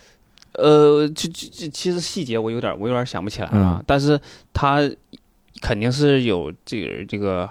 [0.54, 4.20] 呃，就就就其实细节我有点我有点想不起来了，嗯但是
[4.52, 4.80] 他
[5.62, 7.48] 肯定是有这个这个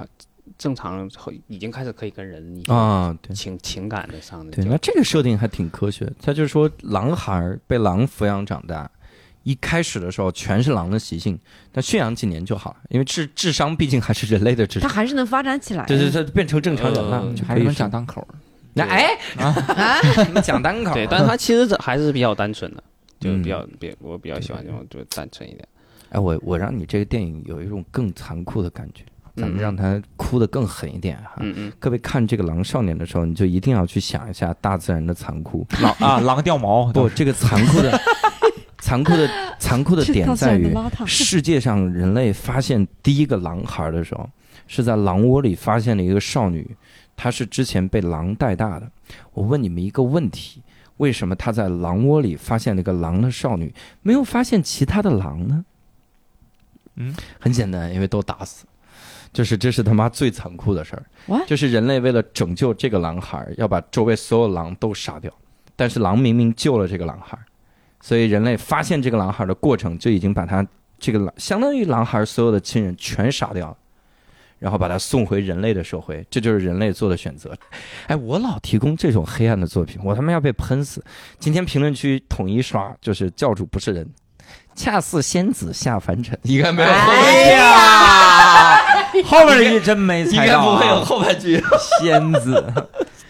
[0.61, 1.09] 正常
[1.47, 6.07] 已经开始可以跟人啊，对情情感的上的对，那这个设定还挺科学。
[6.21, 8.87] 他就是说，狼孩儿被狼抚养长大，
[9.41, 11.35] 一开始的时候全是狼的习性，
[11.71, 14.87] 但驯养几年就好了，因为智智商毕竟还是人类的智商。
[14.87, 15.83] 他还是能发展起来。
[15.87, 17.89] 对对，对，变成正常人了，呃就还是能讲。
[17.89, 18.27] 单口儿。
[18.73, 22.83] 那哎， 啊，你们讲单口，对，但是他其实这还是比较单纯的，
[23.19, 25.67] 就嗯比较比我比较喜欢这种就单纯一点。
[26.09, 29.03] 哎，我我让你这个电影有一种更残酷的感觉，
[29.41, 31.33] 咱们嗯让他哭得更狠一点哈。
[31.39, 35.65] 嗯嗯，各位看这个《狼少年》的时候，你就一定要去想一下大自然的残酷。
[35.81, 37.99] 狼啊，狼掉毛 不，这个残酷的、
[38.79, 39.29] 残酷的、
[39.59, 40.73] 残酷的点在于，
[41.05, 44.29] 世界上人类发现第一个狼孩的时候，
[44.67, 46.75] 是在狼窝里发现了一个少女，
[47.17, 48.89] 她是之前被狼带大的。
[49.33, 50.61] 我问你们一个问题：
[50.97, 55.65] 为什么她在狼窝里发现了一个狼的少女，没有发现其他的狼呢？
[56.95, 58.65] 嗯，很简单，因为都打死。
[59.33, 61.43] 就是这是他妈最残酷的事儿？
[61.47, 65.31] 就是人类为了拯救这个狼孩，要把周围所有狼都杀掉，
[65.75, 67.37] 但是狼明明救了这个狼孩，
[68.01, 70.65] 所以人类发现这个狼孩的过程就已经把他
[70.99, 73.77] 这个狼相当于狼孩所有的亲人全杀掉了，
[74.59, 77.57] 然后把他送回人类的社会，这就是人类做的选择。
[78.07, 81.03] 哎，我老提供这种黑暗的作品，我他妈要被喷死！
[81.39, 84.07] 今天评论区统一刷，就是教主不是人，
[84.75, 86.37] 恰似仙子下凡尘。
[86.43, 86.89] 你看没有？
[86.89, 88.30] 哎呀，
[89.27, 91.03] 后面一句真没应猜到、该不会有啊。
[91.05, 91.63] 后半句。
[92.01, 92.63] 仙子，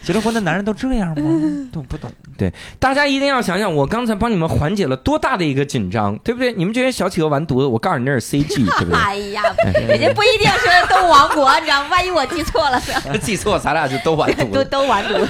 [0.02, 1.68] 结了婚的男人都这样吗？
[1.72, 2.10] 懂不懂。
[2.38, 6.52] 对大家一定要想想，我刚才帮你们缓解了多大的一个紧张，对不对？
[6.54, 8.94] 你们这些小企鹅完犊子，我告诉你那是 CG， 对不对？
[8.98, 9.42] 哎呀，
[9.86, 11.88] 人家不一定是都亡国，你知道吗？
[11.90, 13.18] 万一我记错了呢？
[13.18, 14.52] 记错，咱俩就都完犊子。
[14.52, 15.26] 都都完犊。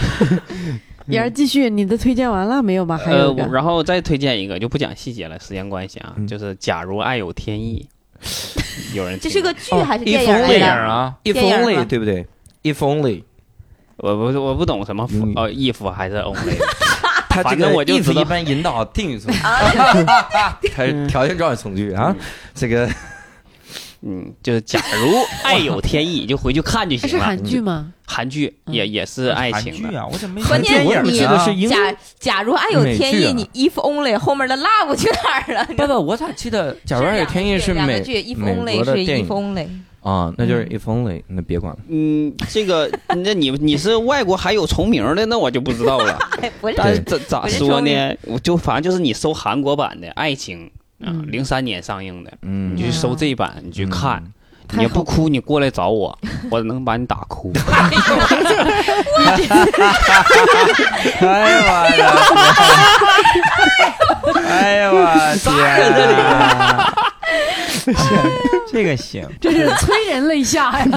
[1.09, 2.97] 妍儿继续，你的推荐完了没有吧？
[2.97, 7.87] 还呃，然后再推荐一个，就不讲细节了，时间关系啊，嗯就是假如爱有天意，
[8.95, 10.83] 有人这是个剧还是电影哦电影来着？
[10.83, 12.27] 啊，If 电影 only，对不对
[12.63, 13.23] ？If only，
[13.97, 16.57] 我不我不懂什么英语呃 if 还是 only，
[17.29, 19.39] 他这个反正我就 if 知道一般引导定语从句，
[20.75, 22.15] 还是条件状语从句啊？
[22.55, 22.89] 这个
[24.05, 25.13] 嗯，就是假如
[25.45, 27.09] 爱有天意，就回去看就行了。
[27.09, 27.93] 是韩剧吗？
[28.05, 31.77] 韩剧也也是爱情的，韩剧啊，我怎么没关键我怎么记得是英假
[32.19, 35.65] 假如爱有天意，你 if only 后面的 love 去哪儿了？
[35.77, 39.67] 不不，我咋记得《假如爱有天意》是美剧，if 美 only 国的是电 if 影 only。
[40.03, 40.35] 啊？
[40.37, 41.79] 那就是 If only，那别管了。
[41.89, 42.91] 嗯，这个
[43.25, 46.19] 那你你是外国还有重名的，那我就不知道了。
[46.41, 48.13] 哎，不是，但是咋咋说呢？
[48.23, 50.67] 我就反正就是你搜韩国版的《爱情》
[51.03, 54.23] 啊，嗯零三年上映的，嗯你去搜这版，你去看。
[54.71, 56.19] 嗯你要不哭，你过来找我，
[56.51, 57.53] 我能把你打哭。
[61.21, 62.07] 哎呀我的天！
[64.49, 64.97] 哎呀我
[65.37, 65.53] 天！
[68.73, 70.87] 这个行，这是催人泪下呀！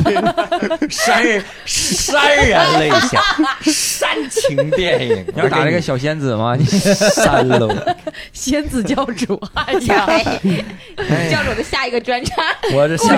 [0.88, 3.22] 潸人潸然泪下，
[3.63, 5.26] 煽情电影。
[5.34, 6.55] 你要打这个小仙子吗？
[6.57, 7.95] 你删了我，
[8.32, 13.16] 仙子教主，哎呀，哎教主的下一个专场，我这下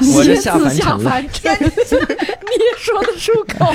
[0.00, 1.58] 仙子下下凡尘了。
[1.68, 3.72] 你也说得出口？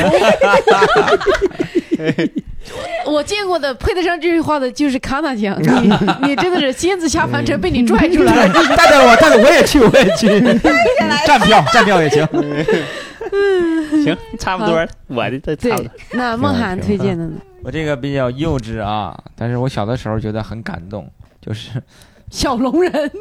[3.12, 8.54] 我见过的配得上这句话的就是卡纳酱，你你真的是仙子下凡尘被你拽出来了。
[8.78, 10.40] 带着我，带着我也去，我也去。
[11.26, 12.28] 站票，站票也行。
[14.04, 17.34] 行，差不多，我的这差不多。，那梦涵推荐的呢？
[17.64, 21.10] 我这个比较幼稚啊，但是我小的时候觉得很感动，
[21.42, 21.72] 就是
[22.30, 23.12] 小龙人，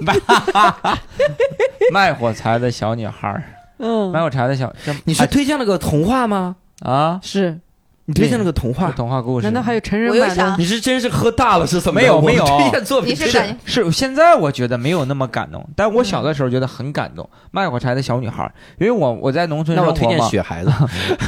[1.93, 3.43] 卖火柴的小女孩儿，
[3.79, 6.57] 卖嗯，火柴的小，这你是推荐了个童话吗？
[6.83, 7.19] 啊？
[7.23, 7.59] 是，
[8.05, 8.91] 你推荐了个童话？
[8.93, 9.47] 童话故事？
[9.47, 10.57] 难道还有成人版的？
[10.59, 12.07] 你是真是喝大了是怎么着？
[12.07, 17.29] 没有没有推荐作品是感是现在我觉得没有那么感动，但我小的时候觉得很感动。
[17.51, 20.71] 卖火柴的小女孩儿，因为我我在农村那生活嘛，我推荐雪孩子。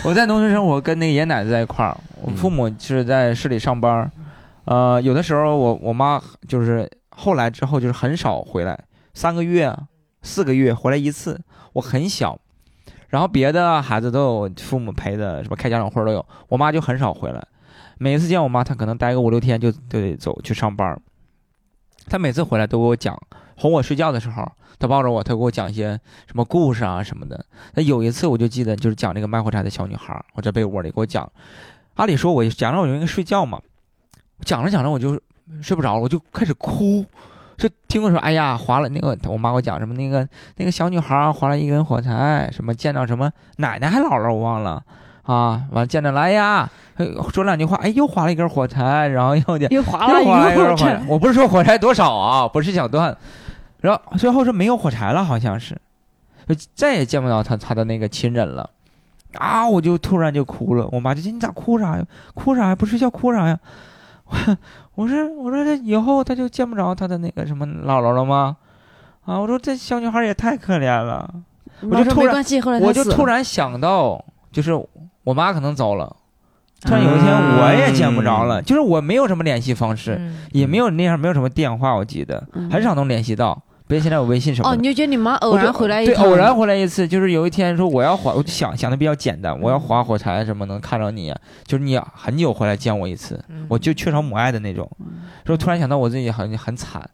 [0.05, 4.11] 我在农村生活， 跟那个爷爷奶奶在一块儿，我嗯父母是在市里上班儿，
[4.67, 6.89] 呃，有的时候我我妈就是
[7.21, 9.77] 后来之后就是很少回来，三个月、
[10.23, 11.39] 四个月回来一次，
[11.75, 12.39] 我很小，
[13.09, 17.47] 然后别的孩子都有父母陪的，什么开家长会都有，我妈就很少回来，
[17.99, 20.99] 每次见我妈，她可能待个五六天就就得走去上班，
[22.09, 23.15] 她每次回来都给我讲，
[23.57, 27.45] 哄我睡觉的时候，她抱着我，她给我讲一些什么故事啊什么的。
[27.75, 31.31] 那有一次我就记得，就是讲这个卖火柴的小女孩，我在被窝里给我讲。
[31.97, 33.61] 按理说我讲着我应该睡觉嘛，
[34.43, 35.21] 讲着讲着我就
[35.63, 37.05] 睡不着了，我就开始哭。
[37.57, 40.27] 就听我说，哎呀，划了那个，我妈给我讲什么那个
[40.57, 44.83] 那个小女孩划了一根火柴，什么见到什么奶奶还姥姥我忘了
[45.25, 53.15] 啊，完见着了，哎呀，哎说两句话，哎又划了一根火柴，然后又点又划了划了一根火柴柴，，我不是说火柴多少啊，不是想断，
[53.81, 55.79] 然后最后是没有火柴了，好像是，
[56.49, 58.71] 就再也见不到他他的那个亲人了。
[59.35, 59.69] 啊！
[59.69, 62.05] 我就突然就哭了，我妈就说：“你咋哭啥呀？
[62.35, 62.75] 哭啥呀？
[62.75, 63.57] 不睡觉哭啥呀？”
[64.31, 64.57] 我
[64.95, 68.57] 我说我说这以后他就见不着他的那个什么姥姥了吗？
[69.25, 69.39] 啊！
[69.39, 71.29] 我说这小女孩也太可怜了。
[71.83, 72.45] 我就突然
[72.83, 74.23] 我就突然想到，
[74.53, 74.73] 就是
[75.25, 76.15] 我妈可能走了，
[76.83, 83.61] 突然有一天我也见不着了，就是我没有什么联系方式，嗯也没有那样没有什么电话，我记得嗯很少能联系到。
[83.91, 84.77] 别现在有微信什么哦，的。
[84.79, 91.35] 你就觉得你妈偶然回来一对，偶然回来一次，就是有一天说我要划，我就想想的比较简单，我要划火柴什么能看着你，
[91.67, 94.91] 就是你很久回来见我一次，嗯我就缺少母爱的那种。
[95.45, 97.09] 说突然想到我自己很很惨，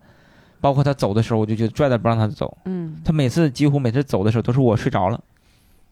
[0.60, 2.56] 包括他走的时候，我就觉得拽着不让他走。
[2.66, 5.20] 嗯，他每次几乎每次走的时候都是我睡着了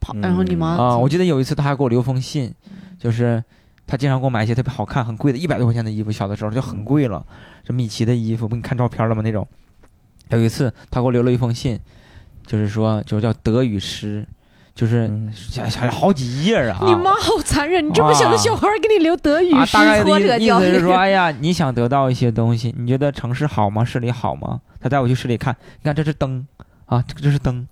[0.00, 2.52] 跑，然后你妈啊、我记得有一次他还给我留封信，
[2.98, 3.42] 就是
[3.86, 7.24] 他经常给我买一些特别好看、很贵的，一百多块钱的衣服，小的时候就很贵了，
[7.64, 9.22] 这米奇的衣服，不给你看照片了吗？
[9.22, 9.46] 那种。
[10.34, 11.78] 有一次他给我留了一封信，
[12.46, 14.26] 就是说就是叫德语诗，
[14.74, 16.78] 就是嗯写写了好几页啊。
[16.84, 23.84] 你妈好残忍，你这么小的小孩给你留德语啊，诗大概的挫意意折教育思是说， 哎呀，你想得到一些东西，你觉得城市好吗？
[23.84, 24.60] 市里好吗？
[24.80, 26.46] 他带我去市里看，你看这是灯
[26.86, 27.66] 啊，这个这是灯，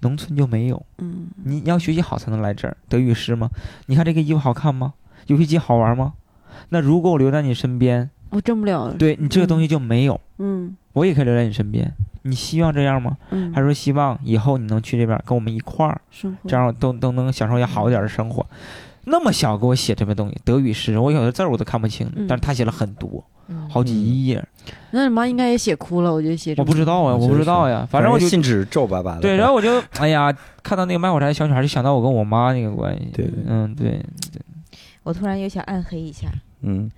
[0.00, 0.84] 农村就没有。
[0.98, 3.48] 嗯，你你要学习好才能来这儿，德语诗吗？
[3.86, 4.94] 你看这个衣服好看吗？
[5.26, 6.14] 游戏机好玩吗？
[6.70, 8.92] 那如果我留在你身边，我挣不了。
[8.98, 11.92] 对你这个东西就没有，嗯我也可以留在你身边。
[12.22, 13.16] 你希望这样吗？
[13.30, 18.44] 嗯，还是说希望以后你能去这边跟我们一块儿，生活这样都都能享受一下好一点的生活？
[19.04, 24.42] 那么小给我写这份东西，德语诗，我有的字儿我都看不清，嗯但是他写了很多，嗯好几页，
[24.90, 29.20] 那你妈应该也写哭了，我觉得写这我不知道啊，我不知道呀，反正我就信纸皱巴巴的。
[29.20, 34.04] 对，然后我就哎呀，看到那个卖火柴的小女孩，就想到我跟我妈那个关系，对对嗯，对，
[35.04, 36.26] 我突然又想暗黑一下。
[36.62, 36.90] 嗯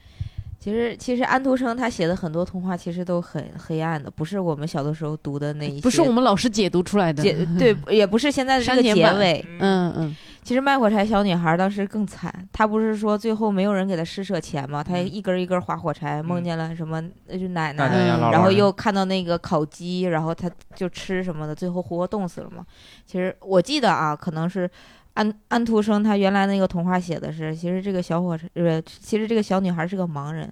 [0.59, 7.23] 其实，其实安徒生他写的很多童话其实都很黑暗的，不是我们小的时候读的那一些，不是我们老师解读出来的。
[7.23, 9.45] 解 对，也不是现在的这个结尾。
[9.61, 14.83] 嗯嗯其实卖火柴小女孩当时更惨，她不是说最后没有人给她施舍钱吗？
[14.83, 17.03] 她一根一根划火柴，梦见了什么？
[17.27, 17.87] 那就奶奶，
[18.33, 22.65] 然后又看到那个烤鸡，然后她就吃什么的，最后活活冻死了嘛。
[23.05, 24.69] 其实我记得啊，可能是
[25.19, 30.43] 安安徒生他原来那个童话写的是，其实这个小火柴，呃，其实这个小女孩是个盲人。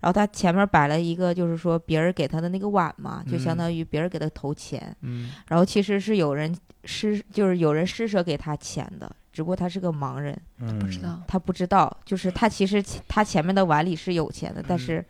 [0.00, 4.94] 然后她前面摆了一个，就是说别人给她的那个碗嘛，就相嗯当于别人给她投钱。
[5.00, 6.54] 嗯然后其实是有人
[6.84, 11.22] 施，就是有人施舍给他钱的，只不过他是个盲人，嗯，不知道。
[11.26, 15.06] 他不知道，就是他其实前他前面的碗里是有钱的，但是他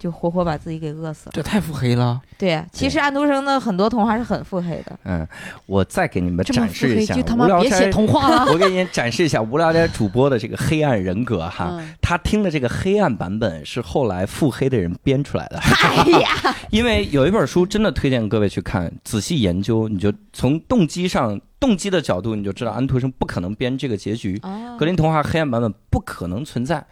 [0.00, 1.32] 就活活把自己给饿死了。
[1.34, 4.98] 这太腹黑了，对，啊其实安徒生的很多童话是很腹黑的。
[5.04, 5.24] 嗯，
[5.66, 8.46] 我再给你们展示一下，就他无聊斋妈别写童话了。
[8.50, 11.68] 我给你展示一下无聊斋主播的这个黑暗人格哈。
[11.72, 16.28] 嗯他听的这个黑暗版本是后来腹黑的人编出来的， 哎呀，
[16.70, 24.36] 因为有一本书真的推荐各位去看，仔细研究，你就从动机上、动机的角度，你就知道安徒生不可能编这个结局。
[24.42, 26.84] 哦格林童话黑暗版本不可能存在，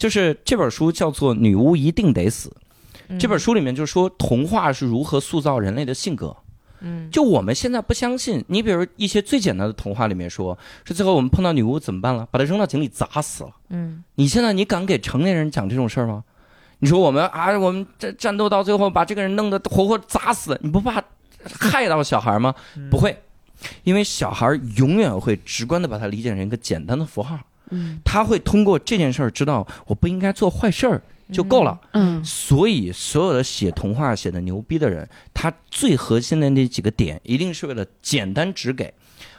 [0.00, 2.50] 就是这本书叫做《女巫一定得死》。
[3.18, 6.34] 这本书里面就说童话是如何塑造人类的性格。
[6.80, 12.26] 嗯，就我们现在不相信，你比如一些最简单的童话里面说，说最后我们碰到女巫怎么办了？
[12.30, 13.50] 把她扔到井里砸死了。
[13.68, 16.24] 嗯你现在你敢给成年人讲这种事儿吗？
[16.78, 21.04] 你说我们啊，我们战战斗到最后把这个人弄得活活砸死，你不怕
[21.44, 22.54] 害到小孩吗？
[22.90, 23.22] 不会，
[23.84, 27.38] 因为小孩永远会直观的把它理解成一个简单的符号，
[27.70, 31.02] 嗯他会通过这件事儿知道我不应该做坏事儿
[31.32, 31.78] 就够了。
[31.92, 38.92] 嗯所以，所有的写童话写的牛逼的人，他最核心的那几个点，一定是为了简单直给，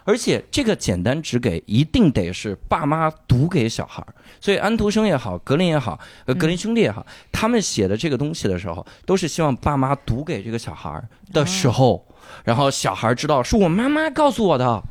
[0.03, 4.15] 而且这个简单只给一定得是爸妈读给小孩儿。
[4.39, 12.03] 所以，安徒生也好，格林也好，呃，格林兄弟也好，他们写的这个东西的时候，都是希望爸妈读给这个小孩儿的时候，
[12.45, 14.81] 然后小孩儿知道是我妈妈告诉我的。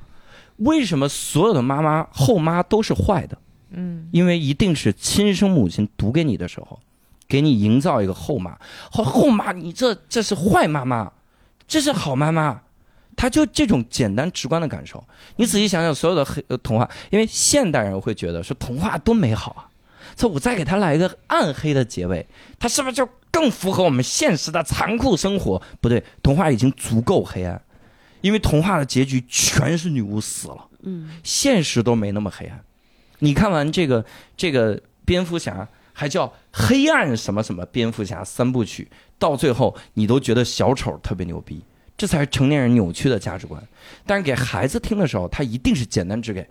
[0.61, 3.37] 为什么所有的妈妈后妈都是坏的？
[3.73, 6.81] 嗯因为一定是亲生母亲读给你的时候，
[7.29, 8.59] 给你营造一个后妈，
[8.91, 11.13] 后后妈你这这是坏妈妈，
[11.69, 12.63] 这是好妈妈，
[13.15, 15.05] 他就这种简单直观的感受。
[15.37, 19.71] 你仔细想想，所有的黑呃童话，因为现代人会觉得说童话多美好啊，
[20.17, 22.27] 这我再给他来一个暗黑的结尾，
[22.59, 25.63] 他是不是就更符合我们现实的残酷生活？
[25.81, 27.63] 不对，童话已经足够黑暗，
[28.21, 30.67] 因为童话的结局全是女巫死了。
[30.83, 32.59] 嗯现实都没那么黑暗。
[33.19, 34.03] 你看完这个
[34.37, 41.63] 这个蝙蝠侠，还叫黑暗什么什么蝙蝠侠三部曲，到最后你都觉得小丑特别牛逼，
[41.99, 43.63] 这才是成年人扭曲的价值观。
[44.07, 46.49] 但是给孩子听的时候，他一定是简单直给，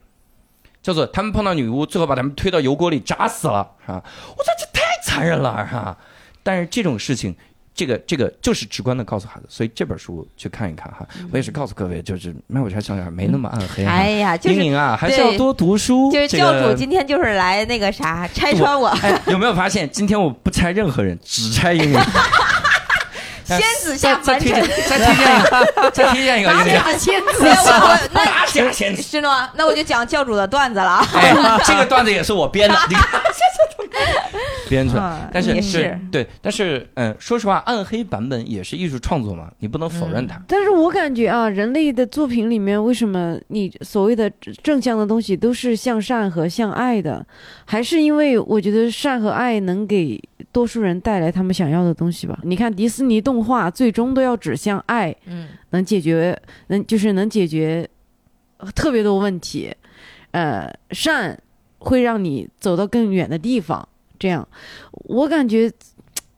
[0.83, 4.03] 叫做他们碰到女巫，最后把他们推到油锅里炸死了，是吧？
[4.37, 5.97] 我说这太残忍了，是吧？
[6.43, 7.35] 但是这种事情。
[7.79, 11.07] 这个这个就是直观的告诉孩子，所以这本书去看一看哈。
[11.31, 13.85] 我也是告诉各位，就是卖火柴小女孩没那么暗黑。
[13.85, 16.11] 哎呀，就是英宁啊，还是要多读书。
[16.11, 21.97] 就是教主今天就是来那个啥拆穿我，哎，有没有发现今天我不拆任何人，只拆英宁？
[23.57, 24.49] 仙子下凡尘。，
[24.87, 26.51] 再推荐一个， 再推荐一个
[26.97, 29.49] 仙子对，我我那大家先 是吗？
[29.55, 31.07] 那我就讲教主的段子了啊。
[31.13, 31.33] 哎，
[31.65, 33.21] 这个段子也是我编的，你看，
[34.69, 35.03] 编出来。
[35.03, 40.41] 嗯但是也是对，但是嗯，说实话，暗黑版本也是艺术创作嘛，你不能否认它。
[40.47, 44.29] 但是我感觉啊，人类的作品里面，为什么你所谓的
[44.63, 47.25] 正向的东西都是向善和向爱的？
[47.65, 50.19] 还是因为我觉得善和爱能给
[50.51, 52.37] 多数人带来他们想要的东西吧？
[52.43, 57.87] 你看迪士尼动画最终都要指向爱，嗯，能解决，能就是能解决
[58.57, 59.73] 呃特别多问题，
[60.31, 61.41] 呃，善
[61.79, 63.87] 会让你走到更远的地方。
[64.17, 64.47] 这样，
[64.91, 65.71] 我感觉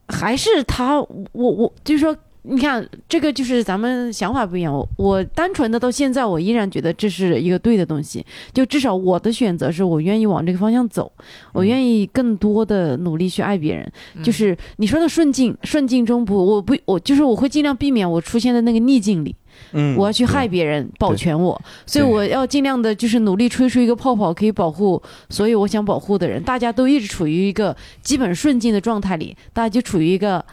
[0.08, 4.74] 还是他，我我就是说，你看这个就是咱们想法不一样。
[4.74, 8.24] 我我单纯的到现在，我依然觉得这是一个对的东西。
[8.52, 11.10] 就至少我的选择是我愿意往这个方向走，
[11.52, 13.90] 我愿意更多的努力去爱别人。
[14.16, 19.34] 嗯就是你说的顺境，顺境中不，我不，我就是我会尽量避免我出现在那个逆境里。
[19.72, 26.42] 嗯我要去害别人，保全我，所以我要尽量的，就是努力吹出一个泡泡，可以保护所有我想保护的人。
[26.42, 30.44] 大家都一直处于一个基本顺境的状态里，大家就处于一个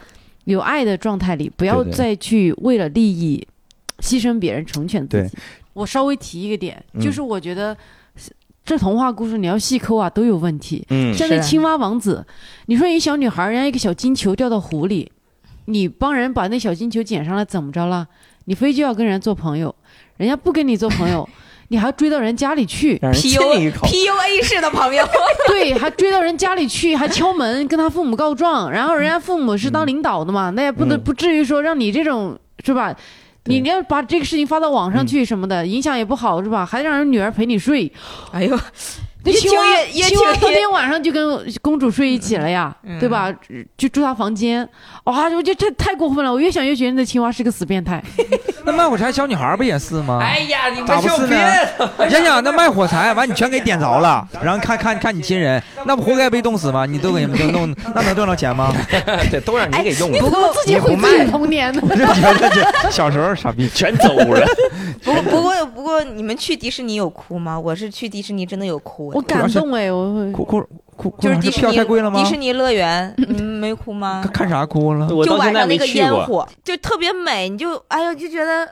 [0.44, 3.46] 有爱的状态里，不要再去为了利益
[3.98, 5.36] 牺牲别人，成全自己。
[5.72, 7.76] 我稍微提一个点，嗯就是我觉得
[8.64, 10.84] 这童话故事你要细抠啊，都有问题。
[10.90, 12.24] 嗯像那青蛙王子，
[12.66, 15.10] 你说一小女孩，人家一个小金球掉到湖里，
[15.66, 18.06] 你帮人把那小金球捡上来，怎么着了？
[18.46, 19.74] 你非就要跟人家做朋友，
[20.16, 21.28] 人家不跟你做朋友，
[21.72, 25.04] 你还追到人家里去，，P U P U A 式的朋友，
[25.46, 32.92] 对，还追到人家里去，还敲门跟他父母告状，然后人家父母是当领导的嘛，那也不能嗯不至于说让你这种是吧？
[33.44, 36.66] 对你要把这个事情发到网上去什么的，影响也不好是吧？
[36.66, 37.90] 还让人女儿陪你睡，
[38.32, 38.58] 哎呦，
[39.24, 43.32] 青蛙青蛙听越当天晚上就跟公主睡一起了呀，嗯对吧？
[43.76, 44.68] 就住她房间，
[45.04, 46.32] 哇，我觉得这太过分了！
[46.32, 48.02] 我越想越觉得那青蛙是个死变态。
[48.64, 50.18] 那卖火柴小女孩不也是吗？
[50.22, 51.28] 哎呀，你咋不是呢
[51.98, 56.86] 别想想那卖火柴，完你全给点着了，然后看看看你亲人，那不活该被冻死吗？
[56.86, 58.72] 你都给都弄， 那能赚着钱吗？
[59.30, 60.18] 对，都让你给用了。
[60.18, 61.80] 不过自己毁自己的童年呢。
[61.82, 62.48] 我就觉得
[62.82, 63.68] 这小时候傻逼。
[63.74, 64.46] 全走了。
[65.02, 67.58] 不过不过不过，你们去迪士尼有哭吗？
[67.58, 70.62] 我是去迪士尼真的有哭，我感动哎，我会哭哭
[71.20, 72.28] 就是迪士尼太贵了吗迪？
[72.28, 74.22] 士尼乐园，嗯没哭吗？
[74.32, 75.08] 看啥哭了？
[75.08, 75.86] 就晚上那个。
[75.88, 78.68] 烟火，就特别美，你就哎呦就觉得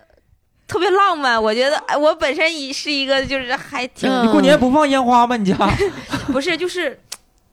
[0.66, 1.43] 特别浪漫。
[1.43, 5.37] 我觉得哎，我本身也是一个就是还挺、嗯你过年不放烟花吗？
[5.37, 5.57] 你家
[6.33, 6.99] 不是就是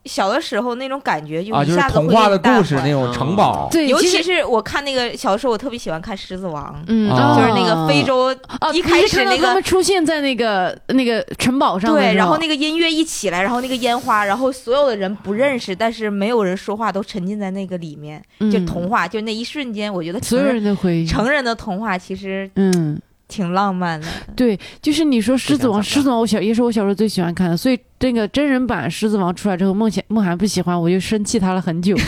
[0.05, 3.67] 小的时候那种感觉，就啊，就是一下子会童话的故事那种城堡。
[3.71, 7.35] 对，尤其是我看那个小的时候，我特别喜欢看《狮子王》，嗯，啊。
[7.35, 18.65] 就是那个非洲哦，一开始那个出现在那个那个城堡上对，然后那个音乐一起来，然后那个烟花，然后所有的人不认识，但是没有人说话，都沉浸在那个里面，就嗯。
[18.65, 24.07] 童话，就那一瞬间，我觉得所有成人人的回忆，成人的童话其实嗯，挺浪漫的。
[24.35, 31.95] 对，就是你说《狮子王》，《狮子王》我小也是我小时候最喜欢看的，所以这个真人版《狮子王》出来之后，梦想梦涵不喜欢，我就生气他了很久。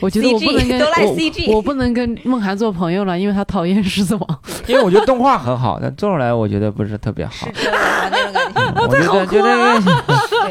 [0.00, 4.40] 我觉得我不能跟我 CG 我不能跟梦涵做朋友了，因为他讨厌狮子王。
[4.66, 7.64] 因为我觉得动画很好，但做出来我觉得不是特别好是。
[7.64, 7.78] 这样
[8.10, 8.82] 那种感觉。
[8.82, 9.80] 我觉得觉得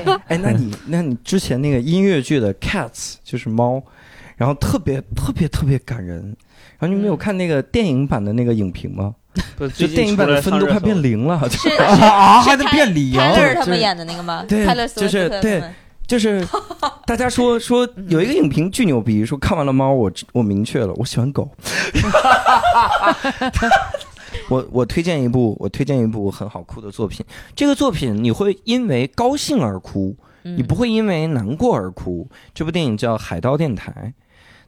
[0.03, 2.91] 对，哎，那你那你之前那个音乐剧的《Cats》
[3.23, 3.81] 就是猫，
[4.35, 6.35] 然后特别特别特别感人。
[6.77, 9.15] 然后你没有嗯看那个电影版的那个影评吗？
[9.75, 13.13] 就电影版的分都快变零了，是 啊，还能变零？
[13.13, 14.43] 泰勒他们演的那个吗？
[14.47, 14.65] 对
[14.95, 15.63] 就是对
[16.07, 16.45] 就是
[17.05, 21.49] 大家说说有一个影评巨牛逼，说看完了猫，我我明确了，我喜欢狗。
[24.49, 27.25] 我我推荐一部，我推荐一部很好哭的作品。
[27.53, 32.25] 这个作品你会因为高兴而哭，你不会因为难过而哭。
[32.53, 33.91] 这部电影叫《海盗电台》，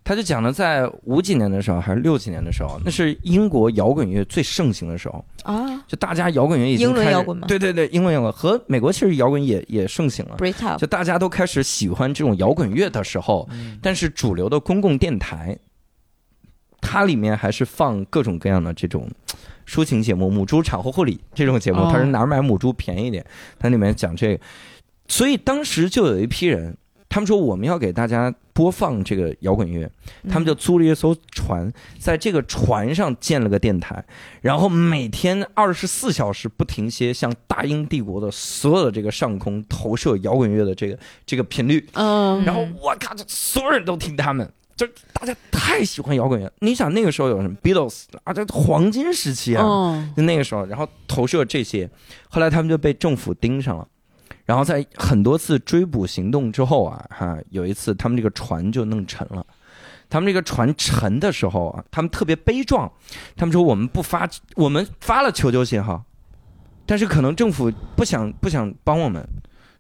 [0.03, 5.83] 它就讲了在五几年的时候还是六几年的时候，那是英国摇滚乐最盛行的时候，啊。
[5.87, 7.47] 就大家摇滚乐已经英伦开始摇滚吗？
[7.47, 10.37] 对对对，英伦摇滚和美国其实摇滚也也盛行了。
[10.37, 13.47] ，Britpop 就大家都开始喜欢这种摇滚乐的时候，
[13.81, 15.57] 但是主流的公共电台，
[16.81, 19.07] 它里面还是放各种各样的这种
[19.67, 21.89] 抒情节目，《母猪产后护理》这种节目，哦。
[21.91, 23.23] 它是哪儿买母猪便宜一点，
[23.59, 24.43] 它里面讲这个，
[25.07, 26.75] 所以当时就有一批人
[27.09, 29.89] 他们说我们要给大家播放这个摇滚乐，
[30.29, 34.05] 他们就租了一艘船，在这个船上建了个电台，
[34.41, 41.83] 然后每天二十四小时不停歇，向大英帝国的所有的这个上空投射摇滚乐的这个这个频率。
[41.93, 46.51] 嗯，然后我靠，这所有人都听他们，就大家太喜欢摇滚乐。
[46.59, 51.89] 你想那个时候有什么 Beatles 啊，这黄金时期啊，哦，就那个时候，然后投射这些，
[52.29, 53.87] 后来他们就被政府盯上了。
[54.49, 59.45] 然后在很多次追捕行动之后啊，哈，有一次他们这个船就弄沉了。
[60.09, 62.91] 他们这个船沉的时候啊，他们特别悲壮，
[63.37, 66.03] 他们说我们不发，我们发了求救信号，
[66.87, 69.23] 但是可能政府不想不想帮我们，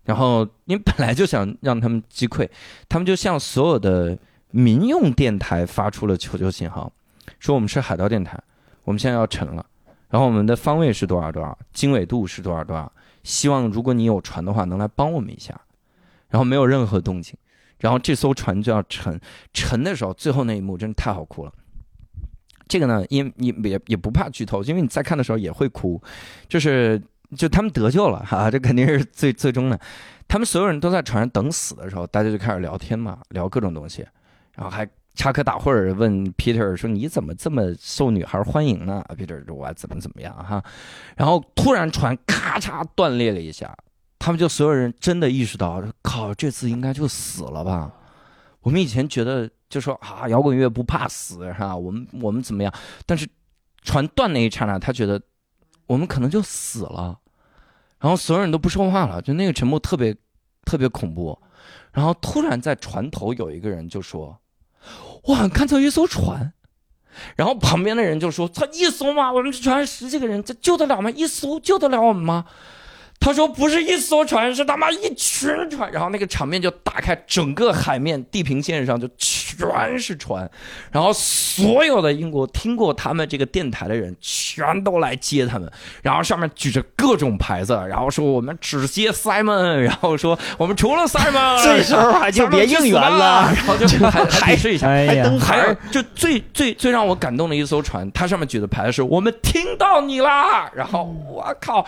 [0.03, 2.47] 然后因为本来就想让他们击溃，
[2.87, 4.15] 他们就向所有的
[4.51, 6.93] 民用电台发出了求救信号，
[7.39, 8.39] 说我们是海盗电台，
[8.83, 9.65] 我们现在要沉了，
[10.09, 12.91] 然后我们的方位是多少多少，经纬度是多少多少，
[13.23, 15.59] 希望如果你有船的话能来帮我们一下，
[16.29, 17.35] 然后没有任何动静，
[17.79, 19.19] 然后这艘船就要沉，
[19.53, 21.53] 沉的时候最后那一幕真是太好哭了。
[22.67, 25.99] 这个呢，因你也也不怕剧透，因为你在看的时候也会哭，
[26.47, 27.01] 就是
[27.35, 29.79] 就他们得救了哈，这肯定是最最终的。
[30.27, 34.05] 他们所有人都在船上等死的时候，大家就开始聊天嘛，聊各种东西，
[34.55, 34.87] 然后还
[35.19, 40.63] 插科打诨问 Peter 说：“你怎么这么受女孩欢迎呢？”Peter 说：“我怎么怎么样哈。”
[41.17, 43.77] 然后突然船咔嚓断裂了一下，
[44.17, 47.91] 他们就所有人真的意识到，靠，这次应该就死了吧？
[48.61, 51.75] 我们以前觉得就说啊，摇滚乐不怕死哈？
[51.75, 52.73] 我们我们怎么样？
[53.05, 53.27] 但是
[53.81, 55.21] 船断那一刹那，他觉得
[55.85, 57.19] 我们可能就死了。
[57.99, 60.15] 然后所有人都不说话了，就那个沉默特别
[60.63, 61.37] 特别恐怖。
[61.91, 64.39] 然后突然在船头有一个人就说
[65.23, 66.53] ：“我好像，看到一艘船。”
[67.35, 69.31] 然后旁边的人就说：“操，一艘吗？
[69.31, 71.09] 我们这船上十几个人，这救得了吗？
[71.11, 72.45] 一艘救得了我们吗？”
[73.19, 80.49] 他说：“不是一艘船，是他妈一群船。”然后那个场面就打开，整个海面地平线上就全是船，
[80.89, 85.69] 然后所有的英国听过他们这个电台的人全都来接他们，
[86.01, 101.85] 然后上面举着各种牌子，然后说我们只接 Simon，然后说我们除了 Simon，这时候还就别应援了，然后就还还是一下， 还登，还就最最最让我感动的一艘船，它上面举的牌子是“我们听到你啦”，然后我靠，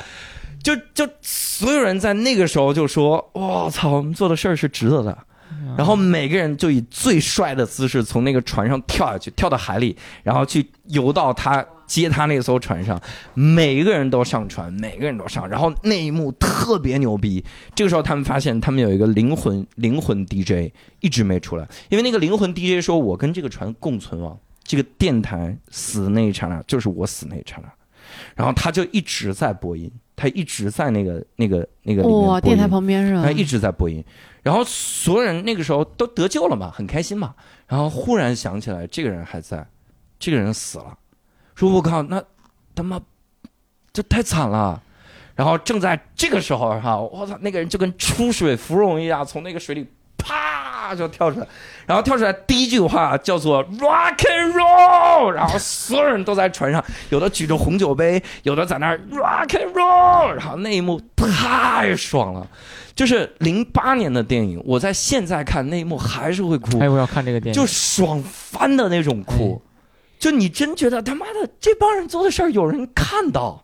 [0.63, 5.17] 就就所有人在那个时候就说：“我操，我们做的事儿是值得的。”
[5.77, 12.99] 然后每个人就以最帅的姿势从那个船上跳下去，跳到海里，然后去游到他接他那艘船上。
[13.33, 15.47] 每一个人都上船，每个人都上。
[15.47, 17.43] 然后那一幕特别牛逼。
[17.75, 27.69] 这个时候他们发现他们有一个灵魂灵魂 DJ 一直没出来，因为那个灵魂 DJ 说：“我跟这个船共存亡，这个电台死的那一刹那就是我死那一刹那。”
[28.35, 29.91] 然后他就一直在播音，
[30.22, 33.31] 他一直在那个那个那个里面播哇，电台旁边是吧他？
[33.31, 34.03] 一直在播音，
[34.43, 37.34] 然后所有人那个时候都得救了嘛，很开心嘛。
[37.65, 39.65] 然后忽然想起来，这个人还在，
[40.19, 40.95] 这个人死了，
[41.56, 42.23] 说我靠，那
[42.76, 43.02] 他妈
[43.91, 44.80] 这太惨了。
[45.34, 49.88] 然后正在这个时候哈，我操，那个人就跟出水芙蓉一样，从那个水里
[50.23, 51.48] 啪就跳出来，
[51.85, 62.48] 然后跳出来第一句话叫做 “rock and roll”，然后所有人都在船上，有的举着红酒杯，有的在那儿 “rock and roll”，然后那一幕太爽了。
[62.93, 69.61] 就是零八年的电影，我在现在看那一幕还是会哭，哎，我要看这个电影，就爽翻的那种哭。
[70.19, 73.64] 就你真觉得他妈的这帮人做的事儿有人看到，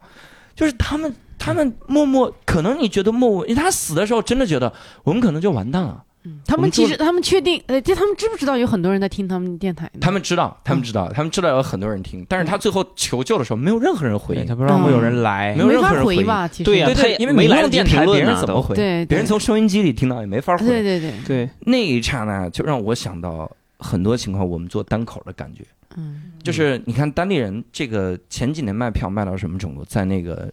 [0.55, 4.73] 就是他们他们默默，可能你觉得默默，因为他死的时候真的觉得
[5.03, 6.03] 我们可能就完蛋了。
[6.45, 9.99] 他们其实他们确定，呃，就他们知不知道有很多人在听他们电台呢？
[10.01, 14.55] 他们知道，他们知道，他们知道有很多人听，但是他最后求救的时候没有任何人回应他。
[14.55, 16.47] 不知道会有人来没，有任何人回应吧？
[16.47, 18.75] 其实对呀他因为没来电台别人怎么回？
[18.75, 20.65] 对，别人从收音机里听到也没法回。
[20.65, 23.49] 对对对，对，那一刹那就让我想到
[23.79, 25.63] 很多情况，我们做单口的感觉。
[25.95, 30.51] 嗯，就是你看当地人这个前几年卖票卖到什么程度，在那个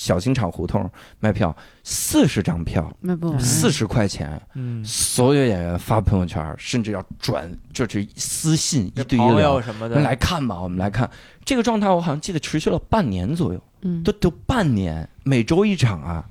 [0.00, 1.54] 小新场胡同卖票，
[1.84, 11.08] 四十张票，卖不四十块钱，嗯，所有演员发朋友圈，甚至要转，就是私信一对一朋聊，什么的，来看吧，我们来看。
[11.44, 14.02] 这个状态，我好像记得持续了半年左右，嗯。
[14.02, 16.24] 都都半年，每周一场啊，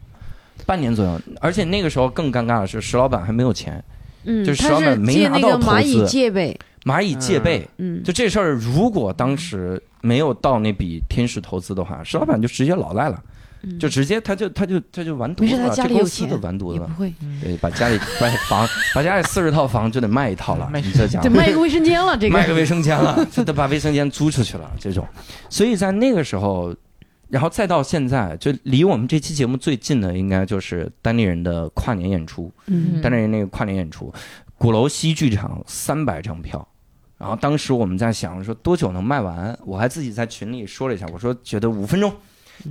[0.65, 3.83] 半年左右，而且那个时候更尴尬的是，石老板还没有钱，
[4.23, 6.07] 嗯，就是石老板没拿到投资蚂蚁资。
[6.07, 7.69] 借呗，蚂蚁借呗。
[7.77, 13.35] 嗯，就这事儿，如果当时没有到那笔天使投资的话，石老板就直接老赖了，嗯
[13.79, 16.87] 就直接他就他就他就完犊，子了，他家这公司里有钱都完犊子了。
[16.87, 25.05] 也不会，对，把家里把房把家里四十套房就得卖一套了， 这家伙得卖个卫生间了，这个卖个卫生间了，就得把卫生间租出去了，这种。
[25.49, 26.73] 所以在那个时候，
[27.27, 32.51] 然后再到现在，就离我们这期节目最近的，应该就是单立人的跨年演出。
[32.67, 34.13] 嗯单立人那个跨年演出，
[34.57, 36.65] 鼓楼西剧场三百张票。
[37.17, 42.11] 然后当时我们在想说多久能卖完，我还自己在群里说了一下，我说觉得五分钟。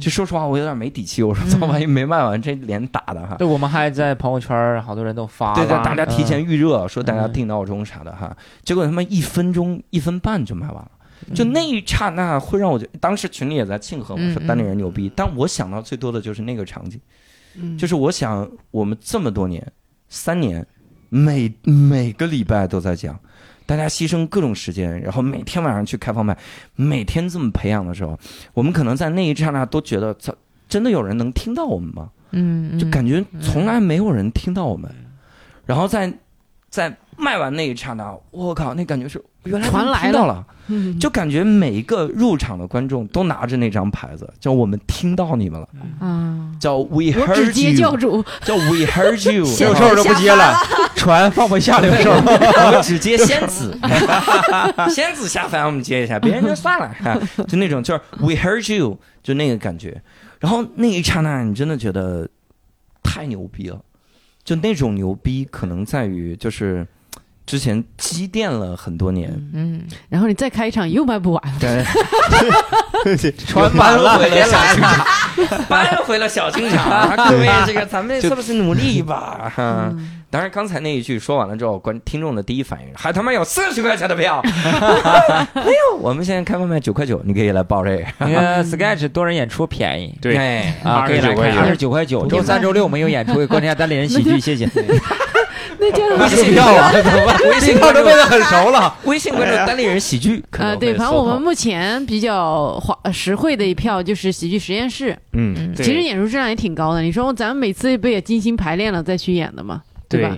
[0.00, 1.22] 就说实话，我有点没底气。
[1.22, 3.36] 我说，操，万一没卖完，这脸打的哈。
[3.36, 8.36] 对，我们还在朋友圈儿，好多人都发了，对对，大家提前嗯预热，说大家嗯定闹钟啥的哈。
[8.62, 10.90] 结果他妈一分钟、一分半就卖完了。
[11.34, 15.10] 就那一刹那，会让我觉得，当时群里也在庆贺说单立人牛逼。
[15.16, 17.00] 但我想到最多的就是那个场景，
[17.56, 19.66] 嗯就是我想我们这么多年，
[20.08, 20.64] 三年，
[21.08, 23.18] 每每个礼拜都在讲，
[23.68, 26.34] 大家牺牲各种时间，然后每天晚上去开放麦，
[26.74, 28.18] 每天这么培养的时候，
[28.54, 30.34] 我们可能在那一刹那都觉得，操，
[30.70, 32.08] 真的有人能听到我们吗？
[32.30, 34.90] 嗯，就感觉从来没有人听到我们。
[35.66, 36.10] 然后在
[36.70, 40.02] 在卖完那一刹那，我靠，那感觉是原来传来了。
[40.04, 40.98] 听到了，嗯。
[40.98, 45.68] 就感觉每一个入场的观众都拿着那张牌子，叫我们听到你们了，
[46.00, 50.54] 啊，叫 We heard you，主，叫 We heard you， 六兽都不接了，
[50.94, 52.10] 船放不下六兽。
[52.22, 53.76] 我们只接仙子，
[54.94, 57.18] 仙子下凡我们接一下，别人就算了，哈。
[57.48, 60.00] 就那种就是 We heard you，就那个感觉。
[60.40, 62.28] 然后那一刹那，你真的觉得
[63.02, 63.80] 太牛逼了，
[64.44, 66.86] 就那种牛逼可能在于就是
[67.48, 69.80] 之前积淀了很多年，嗯，
[70.10, 71.82] 然后你再开一场又卖不完，对，
[73.46, 77.16] 船满了，回别了小来剧场， 搬回了小清场。
[77.16, 79.50] 各位，这个咱们是不是努力一把。
[79.56, 88.04] 嗯当然，刚才那一句说完了之后，观听众的第一反应还他妈有四十块钱的票， 哎呦，我们现在开放卖九块九，你可以来报这个。
[88.26, 90.14] 因为 Sketch 多人演出便宜。
[90.20, 92.26] 对，哎啊，可以来看，二十九块九。
[92.26, 94.68] 周三、周六我们有演出，关注一下单立人喜剧，谢谢。
[95.78, 96.92] 那叫微信票啊，
[97.50, 98.96] 微信票都变得很熟了。
[99.04, 107.02] 微信关注单立人喜剧，呃，对，反正我们目前比较划呃实惠的一票就是喜剧实验室，嗯，对其实演出质量也挺高的。
[107.02, 109.82] 你说咱们每次不也精心排练了再去演的吗？
[110.08, 110.36] 对吧？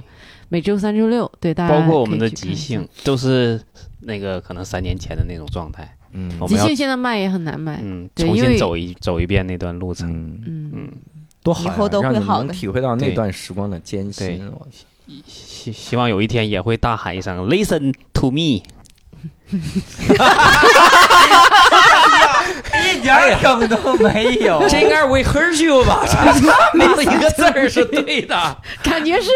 [0.48, 3.60] 每周三、周六，对大家包括我们的即兴，都是
[4.00, 5.88] 那个可能三年前的那种状态。
[6.12, 7.78] 嗯即我们要兴现在卖也很难卖。
[7.84, 10.10] 嗯，重新对因为走一走一遍那段路程。
[10.10, 10.88] 嗯，嗯，嗯，
[11.40, 14.42] 多好，以后都会让你们好的能体会到那段时光的艰辛
[15.26, 18.62] 希希望有一天也会大喊一声 “Listen to me”。
[22.82, 24.66] 一点梗都没有。
[24.68, 26.04] 这应该是 We heard you 吧？
[26.74, 28.56] 没有一个字儿是对的。
[28.82, 29.30] 感觉是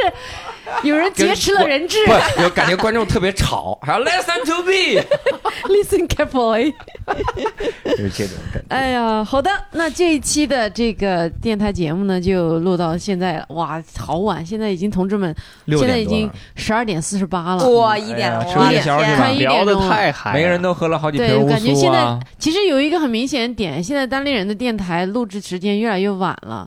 [0.82, 1.98] 有人劫持了人质。
[2.06, 6.74] 不，有感觉观众特别吵，还要 listen to me，Listen carefully。
[7.84, 8.64] 就是这种感觉。
[8.68, 13.46] 哎呀，好的，那这一期的这个电台节目呢，就录到现在了。
[13.50, 15.34] 哇，好晚，现在已经同志们
[15.66, 17.68] 现在已经十二点四十八了。
[17.70, 22.18] 哇，一点了，我的哎呀吃夜宵去天吧看一点聊的钟了太嗨了，每个人都喝了好几对瓶乌感觉现在。
[22.38, 26.66] 其实有一个很明显的点，现在单立人的电台录制时间越来越晚了。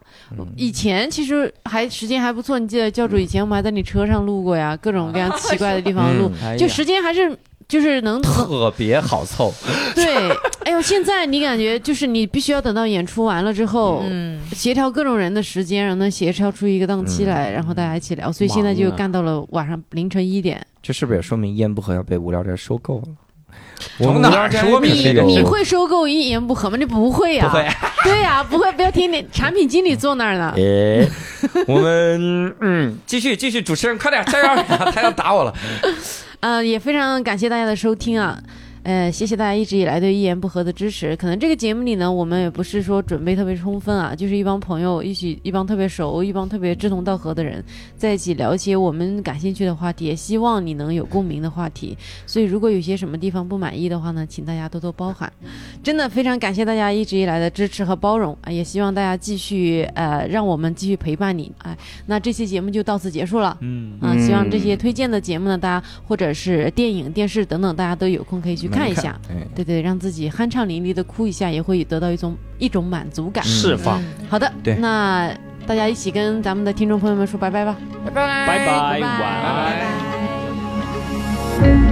[0.56, 7.35] 以前其实还时间还不错，你记得教主以前我们还在你车上路过呀，各种各样奇怪的地方录，哎呀就时间还是
[7.68, 9.53] 就是能特别好凑，
[9.95, 10.05] 对。
[10.68, 18.30] 哎呦，现在你感觉就是你必须要等到演出完了之后，嗯，协调各种人的时间，然后能协调出一个档期来，然后大家一起聊。
[18.30, 20.61] 所以现在就干到了晚上凌晨一点。
[20.84, 23.07] 这是不是也说明烟不合要被无聊斋收购了？
[23.97, 26.77] 从哪儿我们无聊斋说明你你会收购一言不合吗？
[26.77, 27.67] 你不会呀、不会？
[28.03, 30.53] 对呀、不会，不要听你产品经理坐那儿呢。
[30.57, 31.07] 哎，
[31.67, 35.53] 我们嗯，继续继续，主持人快点加油，他要打我了。
[36.41, 38.37] 嗯、 也非常感谢大家的收听啊。
[38.88, 41.14] 呃，谢谢大家一直以来对一言不合的支持。
[41.18, 47.61] 可能这个节目里呢，我们也不是说准备特别充分啊，就是一帮朋友一起，一帮特别熟、一帮特别志同道合的人
[47.97, 51.97] 在一起聊一些我们感兴趣的话题，也希望你能有共鸣的话题。
[52.26, 55.30] 所以，如果有些什么地方不满意的话呢，请大家多多包涵。
[55.84, 61.51] 真的非常感谢大家一直以来的支持和包容啊，也希望大家继续呃，让我们继续陪伴你。
[61.57, 63.57] 哎，那这期节目就到此结束了。
[63.59, 69.17] 嗯，啊，希望这些推荐的节目呢，大家或者是电影、电视等等，大家都有空可以去看一下。
[69.29, 73.41] 哎，对对，让自己酣畅淋漓的哭一下，也会得到一种一种满足感。
[73.45, 74.03] 释放。
[74.29, 75.33] 好的，对那
[75.65, 79.21] 大家一起跟咱们的听众朋友们说拜拜吧，拜拜，拜拜拜晚
[81.61, 81.86] 拜。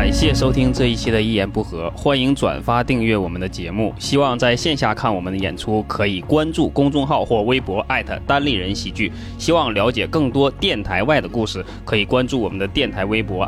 [0.00, 3.94] 感谢收听这一期的《一言不合》，欢迎转发订阅我们的节目。
[3.98, 7.84] 希望在线下看我们的演出，可以关注公众号或微博
[8.26, 9.12] 单立人喜剧。
[9.36, 13.46] 希望了解更多电台外的故事，可以关注我们的电台微博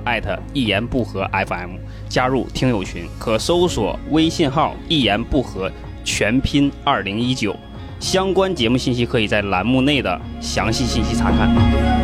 [0.53, 1.71] 一言不合 FM，
[2.07, 5.73] 加入听友群，可搜索微信号“一言不合”
[6.05, 7.57] 全拼二零一九。
[7.99, 12.02] 相关节目信息可以在栏目内的详细信息查看。